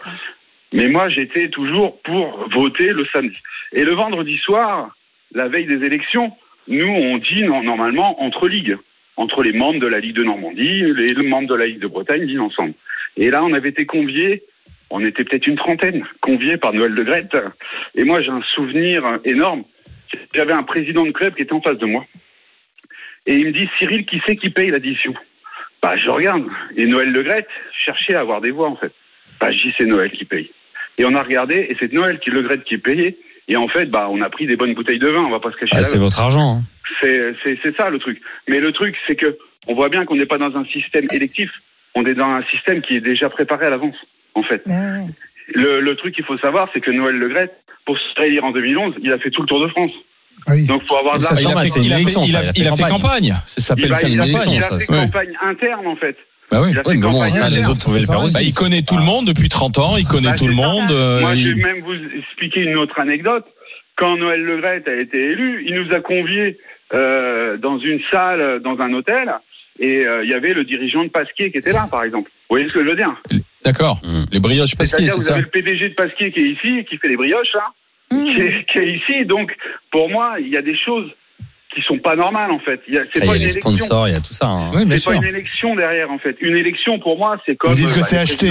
Mais 0.73 0.87
moi, 0.87 1.09
j'étais 1.09 1.49
toujours 1.49 1.99
pour 2.01 2.47
voter 2.49 2.89
le 2.93 3.05
samedi. 3.13 3.35
Et 3.73 3.83
le 3.83 3.93
vendredi 3.93 4.37
soir, 4.37 4.95
la 5.33 5.47
veille 5.47 5.65
des 5.65 5.83
élections, 5.85 6.31
nous, 6.67 6.87
on 6.87 7.17
dîne 7.17 7.49
en- 7.49 7.63
normalement 7.63 8.21
entre 8.23 8.47
ligues. 8.47 8.77
Entre 9.17 9.43
les 9.43 9.51
membres 9.51 9.79
de 9.81 9.87
la 9.87 9.97
Ligue 9.97 10.15
de 10.15 10.23
Normandie, 10.23 10.81
les 10.93 11.13
membres 11.23 11.49
de 11.49 11.55
la 11.55 11.65
Ligue 11.67 11.79
de 11.79 11.87
Bretagne 11.87 12.25
dînent 12.25 12.39
ensemble. 12.39 12.73
Et 13.17 13.29
là, 13.31 13.43
on 13.43 13.51
avait 13.51 13.69
été 13.69 13.85
conviés, 13.85 14.43
on 14.89 15.03
était 15.03 15.25
peut-être 15.25 15.45
une 15.47 15.57
trentaine, 15.57 16.05
conviés 16.21 16.55
par 16.57 16.71
Noël 16.73 16.95
de 16.95 17.03
Grette. 17.03 17.35
Et 17.95 18.05
moi, 18.05 18.21
j'ai 18.21 18.29
un 18.29 18.41
souvenir 18.55 19.19
énorme. 19.25 19.65
J'avais 20.33 20.53
un 20.53 20.63
président 20.63 21.05
de 21.05 21.11
club 21.11 21.35
qui 21.35 21.41
était 21.41 21.53
en 21.53 21.61
face 21.61 21.77
de 21.79 21.85
moi. 21.85 22.05
Et 23.25 23.33
il 23.33 23.47
me 23.47 23.51
dit, 23.51 23.67
Cyril, 23.77 24.05
qui 24.05 24.21
c'est 24.25 24.37
qui 24.37 24.49
paye 24.51 24.69
l'addition? 24.71 25.13
Bah, 25.81 25.95
je 25.97 26.09
regarde. 26.09 26.43
Et 26.75 26.85
Noël 26.85 27.11
Le 27.11 27.23
Grette 27.23 27.47
cherchait 27.85 28.15
à 28.15 28.19
avoir 28.21 28.41
des 28.41 28.51
voix, 28.51 28.67
en 28.69 28.75
fait. 28.75 28.91
Bah, 29.39 29.51
je 29.51 29.57
dis, 29.61 29.73
c'est 29.77 29.85
Noël 29.85 30.11
qui 30.11 30.25
paye. 30.25 30.51
Et 30.97 31.05
on 31.05 31.15
a 31.15 31.23
regardé, 31.23 31.55
et 31.69 31.77
c'est 31.79 31.93
Noël 31.93 32.19
qui 32.19 32.29
Le 32.29 32.41
Grette 32.41 32.63
qui 32.65 32.77
payait. 32.77 33.17
Et 33.47 33.55
en 33.55 33.67
fait, 33.67 33.85
bah, 33.87 34.07
on 34.11 34.21
a 34.21 34.29
pris 34.29 34.45
des 34.45 34.55
bonnes 34.55 34.73
bouteilles 34.73 34.99
de 34.99 35.07
vin, 35.07 35.21
on 35.21 35.29
va 35.31 35.39
pas 35.39 35.51
se 35.51 35.55
cacher 35.57 35.75
Ah, 35.77 35.81
c'est 35.81 35.97
votre 35.97 36.19
argent. 36.21 36.57
hein. 36.57 36.63
c'est 37.01 37.33
c'est 37.43 37.57
c'est 37.63 37.75
ça 37.75 37.89
le 37.89 37.97
truc. 37.99 38.21
Mais 38.47 38.59
le 38.59 38.71
truc, 38.73 38.95
c'est 39.07 39.15
que 39.15 39.37
on 39.67 39.73
voit 39.73 39.89
bien 39.89 40.05
qu'on 40.05 40.15
n'est 40.15 40.25
pas 40.25 40.37
dans 40.37 40.55
un 40.55 40.65
système 40.65 41.07
électif. 41.11 41.49
On 41.95 42.05
est 42.05 42.13
dans 42.13 42.27
un 42.29 42.43
système 42.51 42.81
qui 42.81 42.95
est 42.95 43.01
déjà 43.01 43.29
préparé 43.29 43.65
à 43.65 43.69
l'avance, 43.71 43.95
en 44.35 44.43
fait. 44.43 44.61
Ouais. 44.67 45.05
Le, 45.55 45.79
le 45.81 45.95
truc 45.95 46.13
qu'il 46.13 46.25
faut 46.25 46.37
savoir, 46.37 46.69
c'est 46.73 46.81
que 46.81 46.91
Noël 46.91 47.15
Le 47.15 47.27
Gret, 47.29 47.49
pour 47.85 47.97
se 47.97 48.19
réélire 48.19 48.43
en 48.45 48.51
2011, 48.51 48.95
il 49.01 49.11
a 49.11 49.17
fait 49.17 49.31
tout 49.31 49.41
le 49.41 49.47
Tour 49.47 49.61
de 49.61 49.67
France. 49.69 49.91
Oui. 50.47 50.65
Donc, 50.65 50.81
faut 50.87 50.97
avoir 50.97 51.17
de 51.19 51.23
Ça, 51.23 51.35
il 51.39 51.47
a 51.47 51.49
fait, 51.61 51.67
il 51.81 51.93
a 51.93 51.95
fait- 51.97 52.01
élection, 52.01 52.23
il 52.23 52.35
a- 52.35 52.43
ça, 52.45 52.51
il 52.55 52.67
a 52.67 52.75
fait 52.75 52.83
campagne. 52.83 53.35
Ça 53.45 53.61
s'appelle 53.61 53.95
ça 53.95 54.07
une 54.07 54.21
élection. 54.21 54.51
il 54.53 54.57
a 54.57 54.61
ça. 54.61 54.79
fait 54.79 54.91
Ouais. 54.91 55.05
campagne 55.05 55.33
interne, 55.43 55.87
en 55.87 55.95
fait. 55.95 56.15
Bah 56.51 56.61
oui. 56.63 56.69
Ouais, 56.85 56.95
mais 56.95 57.01
bon, 57.01 57.29
ça, 57.29 57.49
les 57.49 57.67
autres 57.67 57.83
pouvaient 57.85 57.99
le 57.99 58.05
faire 58.07 58.23
aussi. 58.23 58.33
Bah, 58.33 58.41
il 58.41 58.53
connaît 58.53 58.81
tout 58.81 58.97
le 58.97 59.03
monde 59.03 59.27
depuis 59.27 59.49
30 59.49 59.77
ans, 59.77 59.97
il 59.97 60.05
connaît 60.05 60.29
Bah, 60.29 60.35
tout 60.37 60.47
le 60.47 60.53
monde. 60.55 60.89
euh, 60.91 61.21
Moi, 61.21 61.35
je 61.35 61.49
vais 61.49 61.53
même 61.61 61.81
vous 61.81 61.93
expliquer 62.17 62.61
une 62.63 62.77
autre 62.77 62.99
anecdote. 62.99 63.45
Quand 63.97 64.17
Noël 64.17 64.41
Le 64.41 64.57
Gret 64.61 64.81
a 64.87 64.95
été 64.99 65.17
élu, 65.17 65.63
il 65.67 65.75
nous 65.75 65.93
a 65.93 65.99
conviés 65.99 66.57
euh, 66.93 67.57
dans 67.57 67.77
une 67.77 67.99
salle, 68.09 68.61
dans 68.63 68.79
un 68.79 68.91
hôtel, 68.93 69.29
et 69.79 70.05
euh, 70.07 70.23
il 70.23 70.29
y 70.31 70.33
avait 70.33 70.53
le 70.55 70.63
dirigeant 70.63 71.03
de 71.03 71.09
Pasquier 71.09 71.51
qui 71.51 71.59
était 71.59 71.71
là, 71.73 71.87
par 71.91 72.03
exemple. 72.03 72.31
Vous 72.49 72.55
voyez 72.55 72.67
ce 72.67 72.73
que 72.73 72.83
je 72.83 72.89
veux 72.89 72.95
dire? 72.95 73.13
D'accord. 73.63 73.99
Mm. 74.03 74.23
Les 74.31 74.39
brioches 74.39 74.75
pasquier, 74.75 75.07
c'est 75.07 75.15
vous 75.15 75.21
ça 75.21 75.33
avez 75.33 75.41
le 75.43 75.49
PDG 75.49 75.89
de 75.89 75.93
Pasquier 75.93 76.31
qui 76.31 76.39
est 76.39 76.49
ici, 76.49 76.85
qui 76.89 76.97
fait 76.97 77.09
les 77.09 77.17
brioches, 77.17 77.53
là, 77.53 77.67
Mmh. 78.11 78.23
qui, 78.25 78.41
est, 78.41 78.65
qui 78.71 78.77
est 78.79 78.91
ici. 78.95 79.25
Donc, 79.25 79.55
pour 79.91 80.09
moi, 80.09 80.35
il 80.39 80.47
y 80.49 80.57
a 80.57 80.61
des 80.61 80.75
choses 80.77 81.09
qui 81.73 81.81
sont 81.83 81.99
pas 81.99 82.15
normales, 82.15 82.49
en 82.51 82.59
fait. 82.59 82.81
Il 82.87 82.95
y 82.95 82.97
a- 82.97 83.03
C'est 83.13 83.19
pas 83.19 83.25
il 83.27 83.29
y 83.33 83.35
une 83.35 83.45
les 83.45 83.51
élection. 83.51 83.61
sponsors, 83.77 84.07
il 84.07 84.13
y 84.13 84.17
a 84.17 84.19
tout 84.19 84.33
ça. 84.33 84.47
hein. 84.47 84.71
Oui, 84.73 84.83
C'est 84.97 85.05
pas 85.11 85.15
une 85.17 85.23
élection 85.25 85.75
derrière, 85.75 86.09
en 86.11 86.17
fait. 86.17 86.35
Une 86.41 86.57
élection, 86.57 86.97
pour 86.99 87.17
moi, 87.17 87.39
c'est 87.45 87.55
comme. 87.55 87.75
dites 87.75 87.93
que 87.93 87.99
euh, 87.99 88.03
c'est 88.03 88.15
les 88.15 88.21
acheté. 88.23 88.49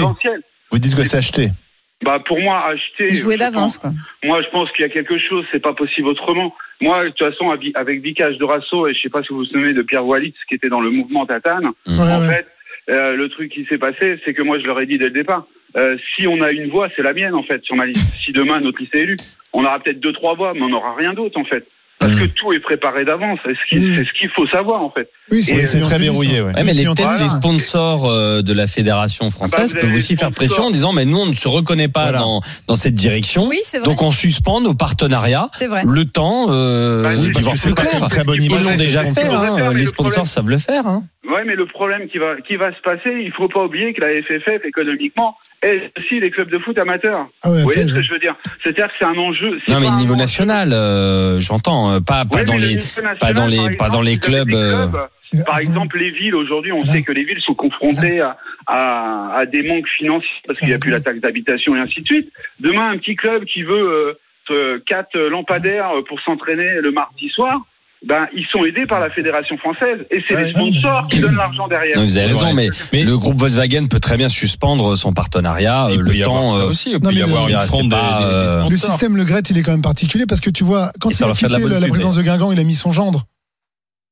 Vous 0.71 0.79
dites 0.79 0.95
que 0.95 1.03
c'est 1.03 1.17
acheté. 1.17 1.47
Bah, 2.01 2.21
pour 2.25 2.39
moi, 2.39 2.65
acheter. 2.67 3.13
C'est 3.13 3.25
pense- 3.25 3.37
d'avance, 3.37 3.77
quoi. 3.77 3.91
Moi, 4.23 4.41
je 4.41 4.47
pense 4.51 4.71
qu'il 4.71 4.83
y 4.83 4.85
a 4.85 4.89
quelque 4.89 5.17
chose, 5.19 5.43
c'est 5.51 5.59
pas 5.61 5.73
possible 5.73 6.07
autrement. 6.07 6.55
Moi, 6.79 7.03
de 7.03 7.09
toute 7.09 7.19
façon, 7.31 7.49
avec- 7.51 8.01
Vicage 8.01 8.37
de 8.37 8.45
Rasso, 8.45 8.87
et 8.87 8.93
je 8.93 9.01
sais 9.01 9.09
pas 9.09 9.21
si 9.21 9.29
vous 9.33 9.39
vous 9.39 9.45
souvenez 9.45 9.73
de 9.73 9.81
Pierre 9.81 10.05
Walitz, 10.05 10.37
qui 10.47 10.55
était 10.55 10.69
dans 10.69 10.79
le 10.79 10.91
mouvement 10.91 11.25
Tatane, 11.25 11.71
en 11.87 12.21
ouais. 12.21 12.33
fait, 12.33 12.47
euh, 12.89 13.17
le 13.17 13.27
truc 13.27 13.51
qui 13.51 13.65
s'est 13.65 13.77
passé, 13.77 14.17
c'est 14.23 14.33
que 14.33 14.41
moi, 14.41 14.59
je 14.59 14.65
leur 14.65 14.79
ai 14.79 14.85
dit 14.85 14.97
dès 14.97 15.05
le 15.05 15.11
départ, 15.11 15.45
euh, 15.77 15.97
si 16.15 16.27
on 16.27 16.41
a 16.41 16.51
une 16.51 16.69
voix, 16.69 16.87
c'est 16.95 17.01
la 17.03 17.13
mienne, 17.13 17.33
en 17.35 17.43
fait, 17.43 17.63
sur 17.63 17.75
ma 17.75 17.85
liste. 17.85 17.99
Si 18.25 18.31
demain, 18.31 18.59
notre 18.59 18.79
liste 18.79 18.93
est 18.95 18.99
élue, 19.01 19.17
on 19.53 19.63
aura 19.65 19.79
peut-être 19.79 19.99
deux, 19.99 20.13
trois 20.13 20.35
voix, 20.35 20.53
mais 20.53 20.61
on 20.61 20.69
n'aura 20.69 20.95
rien 20.95 21.13
d'autre, 21.13 21.39
en 21.39 21.45
fait. 21.45 21.65
Parce 21.99 22.13
Mm. 22.13 22.19
que 22.19 22.25
tout 22.27 22.53
est 22.53 22.59
préparé 22.61 23.03
d'avance. 23.03 23.39
C'est 23.43 23.51
ce 23.55 23.59
qui- 23.67 23.75
Mm. 23.77 23.95
c'est 23.97 24.03
ce 24.05 24.13
qu'il 24.17 24.29
faut 24.29 24.47
savoir, 24.47 24.81
en 24.81 24.89
fait. 24.89 25.09
Oui, 25.31 25.43
C'est 25.43 25.65
c'est 25.65 25.81
très 25.81 25.99
verrouillé. 25.99 26.39
ouais. 26.41 26.53
Ouais, 26.55 26.63
mais 26.63 26.73
les 26.73 26.85
des 26.85 27.27
sponsors 27.27 28.05
euh, 28.09 28.41
de 28.41 28.53
la 28.53 28.67
fédération 28.67 29.29
française 29.29 29.55
Ah 29.59 29.63
bah, 29.65 29.69
avez 29.71 29.79
peuvent 29.81 29.89
les 29.91 29.97
aussi 29.97 30.15
faire 30.15 30.31
pression 30.31 30.63
en 30.63 30.71
disant 30.71 30.93
mais 30.93 31.03
nous 31.05 31.17
on 31.17 31.25
ne 31.25 31.33
se 31.33 31.47
reconnaît 31.49 31.89
pas 31.89 32.03
Voilà. 32.03 32.19
dans 32.19 32.41
dans 32.67 32.75
cette 32.75 32.93
direction. 32.93 33.47
Oui, 33.49 33.59
c'est 33.63 33.79
vrai. 33.79 33.85
Donc 33.87 34.01
on 34.01 34.11
suspend 34.11 34.61
nos 34.61 34.73
partenariats 34.73 35.47
C'est 35.53 35.67
vrai. 35.67 35.81
le 35.85 36.05
temps 36.05 36.47
euh, 36.49 37.03
Bah, 37.03 37.09
oui, 37.17 37.31
c'est 37.55 37.75
pas 37.75 37.81
clair. 37.85 38.01
une 38.01 38.07
très 38.07 38.23
bonne 38.23 38.41
Ils 38.41 38.49
l'ont 38.49 38.75
déjà 38.75 39.03
fait, 39.03 39.25
hein, 39.27 39.73
les 39.73 39.79
le 39.81 39.85
sponsors 39.85 40.13
problème- 40.13 40.25
savent 40.25 40.49
le 40.49 40.57
faire. 40.57 40.87
Hein. 40.87 41.03
Ouais, 41.29 41.43
mais 41.45 41.55
le 41.55 41.65
problème 41.67 42.07
qui 42.07 42.17
va, 42.17 42.39
qui 42.47 42.55
va 42.55 42.73
se 42.73 42.81
passer, 42.81 43.11
il 43.23 43.31
faut 43.33 43.49
pas 43.49 43.63
oublier 43.65 43.93
que 43.93 44.01
la 44.01 44.07
FFF, 44.23 44.63
économiquement, 44.65 45.35
est 45.61 45.91
aussi 45.97 46.19
les 46.19 46.31
clubs 46.31 46.49
de 46.49 46.57
foot 46.59 46.77
amateurs. 46.77 47.27
Ah 47.43 47.51
ouais, 47.51 47.57
Vous 47.57 47.63
voyez 47.63 47.87
ce 47.87 47.95
que 47.95 48.01
je 48.01 48.11
veux 48.13 48.19
dire? 48.19 48.35
C'est-à-dire 48.63 48.87
que 48.87 48.93
c'est 48.99 49.05
un 49.05 49.17
enjeu. 49.17 49.59
Non 49.67 49.79
mais 49.79 49.89
niveau 49.97 50.15
national, 50.15 50.71
euh, 50.73 51.39
j'entends 51.39 51.91
euh, 51.91 51.99
pas 51.99 52.25
pas 52.25 52.37
Ouais, 52.37 52.43
dans 52.45 52.55
les 52.57 52.75
national, 52.75 53.17
pas 53.17 53.33
dans 53.33 53.45
les- 53.47 53.75
pas 53.77 53.89
dans 53.89 54.01
les 54.01 54.17
clubs, 54.17 54.53
euh, 54.53 54.87
Par 55.45 55.59
exemple, 55.59 55.97
les 55.99 56.11
villes, 56.11 56.35
aujourd'hui, 56.35 56.71
on 56.71 56.81
sait 56.81 57.03
que 57.03 57.11
les 57.11 57.23
villes 57.23 57.41
sont 57.41 57.53
confrontées 57.55 58.19
à, 58.21 58.37
à, 58.67 59.37
à 59.39 59.45
des 59.45 59.67
manques 59.67 59.87
financiers 59.97 60.29
parce 60.47 60.59
qu'il 60.59 60.69
n'y 60.69 60.73
a 60.73 60.79
plus 60.79 60.91
la 60.91 61.01
taxe 61.01 61.19
d'habitation 61.19 61.75
et 61.75 61.79
ainsi 61.79 62.01
de 62.01 62.05
suite. 62.07 62.31
Demain, 62.59 62.89
un 62.91 62.97
petit 62.97 63.15
club 63.15 63.43
qui 63.45 63.63
veut 63.63 63.73
euh, 63.75 64.13
euh, 64.51 64.79
quatre 64.87 65.17
lampadaires 65.19 65.91
pour 66.07 66.19
s'entraîner 66.21 66.81
le 66.81 66.91
mardi 66.91 67.29
soir, 67.29 67.59
ben, 68.05 68.27
ils 68.33 68.45
sont 68.51 68.63
aidés 68.63 68.85
par 68.87 68.99
la 69.01 69.09
Fédération 69.09 69.57
française 69.57 69.97
et 70.09 70.23
c'est 70.27 70.35
Ouais, 70.35 70.45
les 70.45 70.49
sponsors 70.51 71.07
qui 71.09 71.19
donnent 71.19 71.35
l'argent 71.35 71.67
derrière. 71.67 71.97
Non, 71.97 72.05
vous 72.05 72.17
avez 72.17 72.27
raison, 72.27 72.53
mais, 72.53 72.69
Mais- 72.93 73.03
le 73.03 73.17
groupe 73.17 73.37
Volkswagen 73.39 73.87
peut 73.87 73.99
très 73.99 74.15
bien 74.17 74.29
suspendre 74.29 74.95
son 74.95 75.11
partenariat 75.13 75.87
euh, 75.87 75.91
Il 75.91 75.97
peut 75.97 76.03
le 76.05 76.15
y 76.15 76.23
avoir 76.23 76.41
temps. 76.41 76.49
ça 76.51 76.59
euh, 76.61 76.69
aussi. 76.69 76.89
Il 76.91 76.93
non, 76.93 76.99
peut 77.09 77.11
y 77.13 77.17
mais 77.17 77.21
avoir 77.23 77.47
le- 77.47 77.53
une 77.53 77.59
fronde 77.59 77.89
des, 77.89 77.95
euh. 77.95 78.69
Le 78.69 78.77
système 78.77 79.17
Le 79.17 79.25
Gret, 79.25 79.41
il 79.49 79.57
est 79.57 79.63
quand 79.63 79.71
même 79.71 79.81
particulier 79.81 80.25
parce 80.25 80.39
que 80.41 80.49
tu 80.49 80.63
vois, 80.63 80.91
quand 81.01 81.09
Et 81.09 81.13
il 81.13 81.15
ça 81.15 81.25
a 81.25 81.27
la 81.27 81.33
quitté 81.33 81.49
la, 81.49 81.59
la 81.59 81.79
pub, 81.81 81.89
présidence 81.89 82.15
de 82.15 82.21
Guingamp, 82.21 82.51
il 82.53 82.59
a 82.59 82.63
mis 82.63 82.75
son 82.75 82.91
gendre. 82.91 83.25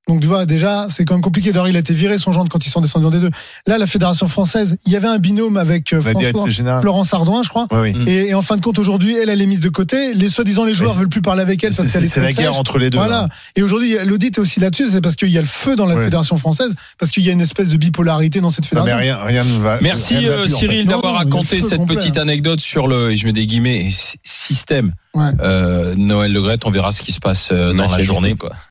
Donc 0.07 0.21
tu 0.21 0.27
vois, 0.27 0.45
déjà, 0.45 0.87
c'est 0.89 1.03
quand 1.03 1.15
même 1.15 1.21
compliqué. 1.21 1.51
D'ailleurs, 1.51 1.67
il 1.67 1.75
a 1.75 1.79
été 1.79 1.93
viré 1.93 2.17
son 2.17 2.31
gendre 2.31 2.49
quand 2.49 2.65
ils 2.65 2.69
sont 2.69 2.79
descendus 2.79 3.05
en 3.05 3.09
D2. 3.09 3.29
Là, 3.67 3.77
la 3.77 3.85
Fédération 3.87 4.27
française, 4.27 4.77
il 4.85 4.93
y 4.93 4.95
avait 4.95 5.07
un 5.07 5.17
binôme 5.17 5.57
avec 5.57 5.91
euh, 5.91 6.01
François. 6.01 6.79
Florence 6.81 7.13
Ardouin, 7.13 7.43
je 7.43 7.49
crois. 7.49 7.67
Oui. 7.73 7.93
Et, 8.07 8.29
et 8.29 8.33
en 8.33 8.41
fin 8.41 8.55
de 8.55 8.61
compte, 8.61 8.79
aujourd'hui, 8.79 9.17
elle, 9.17 9.29
elle 9.29 9.41
est 9.41 9.45
mise 9.45 9.59
de 9.59 9.67
côté. 9.69 10.13
Les 10.13 10.29
soi-disant 10.29 10.63
les 10.63 10.73
joueurs 10.73 10.93
veulent 10.93 11.09
plus 11.09 11.21
parler 11.21 11.41
avec 11.41 11.61
elle 11.63 11.73
parce 11.75 11.87
C'est 11.89 11.93
qu'elle 11.93 12.03
est 12.05 12.07
c'est 12.07 12.21
la 12.21 12.31
guerre 12.31 12.57
entre 12.57 12.77
les 12.79 12.89
deux. 12.89 12.97
Voilà. 12.97 13.23
là. 13.23 13.29
Et 13.57 13.63
aujourd'hui, 13.63 13.95
l'audit 14.05 14.37
est 14.37 14.39
aussi 14.39 14.59
là-dessus, 14.61 14.87
c'est 14.89 15.01
parce 15.01 15.15
qu'il 15.17 15.29
y 15.29 15.37
a 15.37 15.41
le 15.41 15.47
feu 15.47 15.75
dans 15.75 15.85
la 15.85 15.97
fédération 15.97 16.37
française, 16.37 16.73
parce 16.97 17.11
qu'il 17.11 17.23
y 17.23 17.29
a 17.29 17.33
une 17.33 17.41
espèce 17.41 17.67
de 17.67 17.75
bipolarité 17.77 18.39
dans 18.39 18.49
cette 18.49 18.71
Non, 18.73 18.83
mais 18.85 18.91
fédération. 18.91 19.25
rien, 19.25 19.43
rien 19.43 19.43
ne 19.43 19.59
va. 19.59 19.79
Merci 19.81 20.15
rien 20.15 20.29
ne 20.29 20.33
va 20.35 20.39
euh, 20.39 20.43
plus, 20.45 20.53
en 20.53 20.57
fait. 20.57 20.65
Cyril 20.67 20.87
d'avoir 20.87 21.15
raconté 21.15 21.61
cette 21.61 21.79
complet, 21.79 21.95
petite 21.95 22.17
hein. 22.17 22.21
anecdote 22.21 22.59
sur 22.61 22.87
le, 22.87 23.11
et 23.11 23.17
je 23.17 23.25
mets 23.25 23.33
des 23.33 23.45
guillemets, 23.45 23.89
sy- 23.91 24.17
système 24.23 24.93
Ouais. 25.13 25.31
euh, 25.41 25.95
Noël 25.97 26.31
Le 26.31 26.41
Gret. 26.43 26.59
On 26.63 26.69
verra 26.69 26.91
ce 26.91 27.01
qui 27.01 27.11
se 27.11 27.19
passe 27.19 27.49
euh, 27.51 27.73
dans 27.73 27.89
la 27.89 27.99
journée. 28.03 28.35
quoi. 28.35 28.51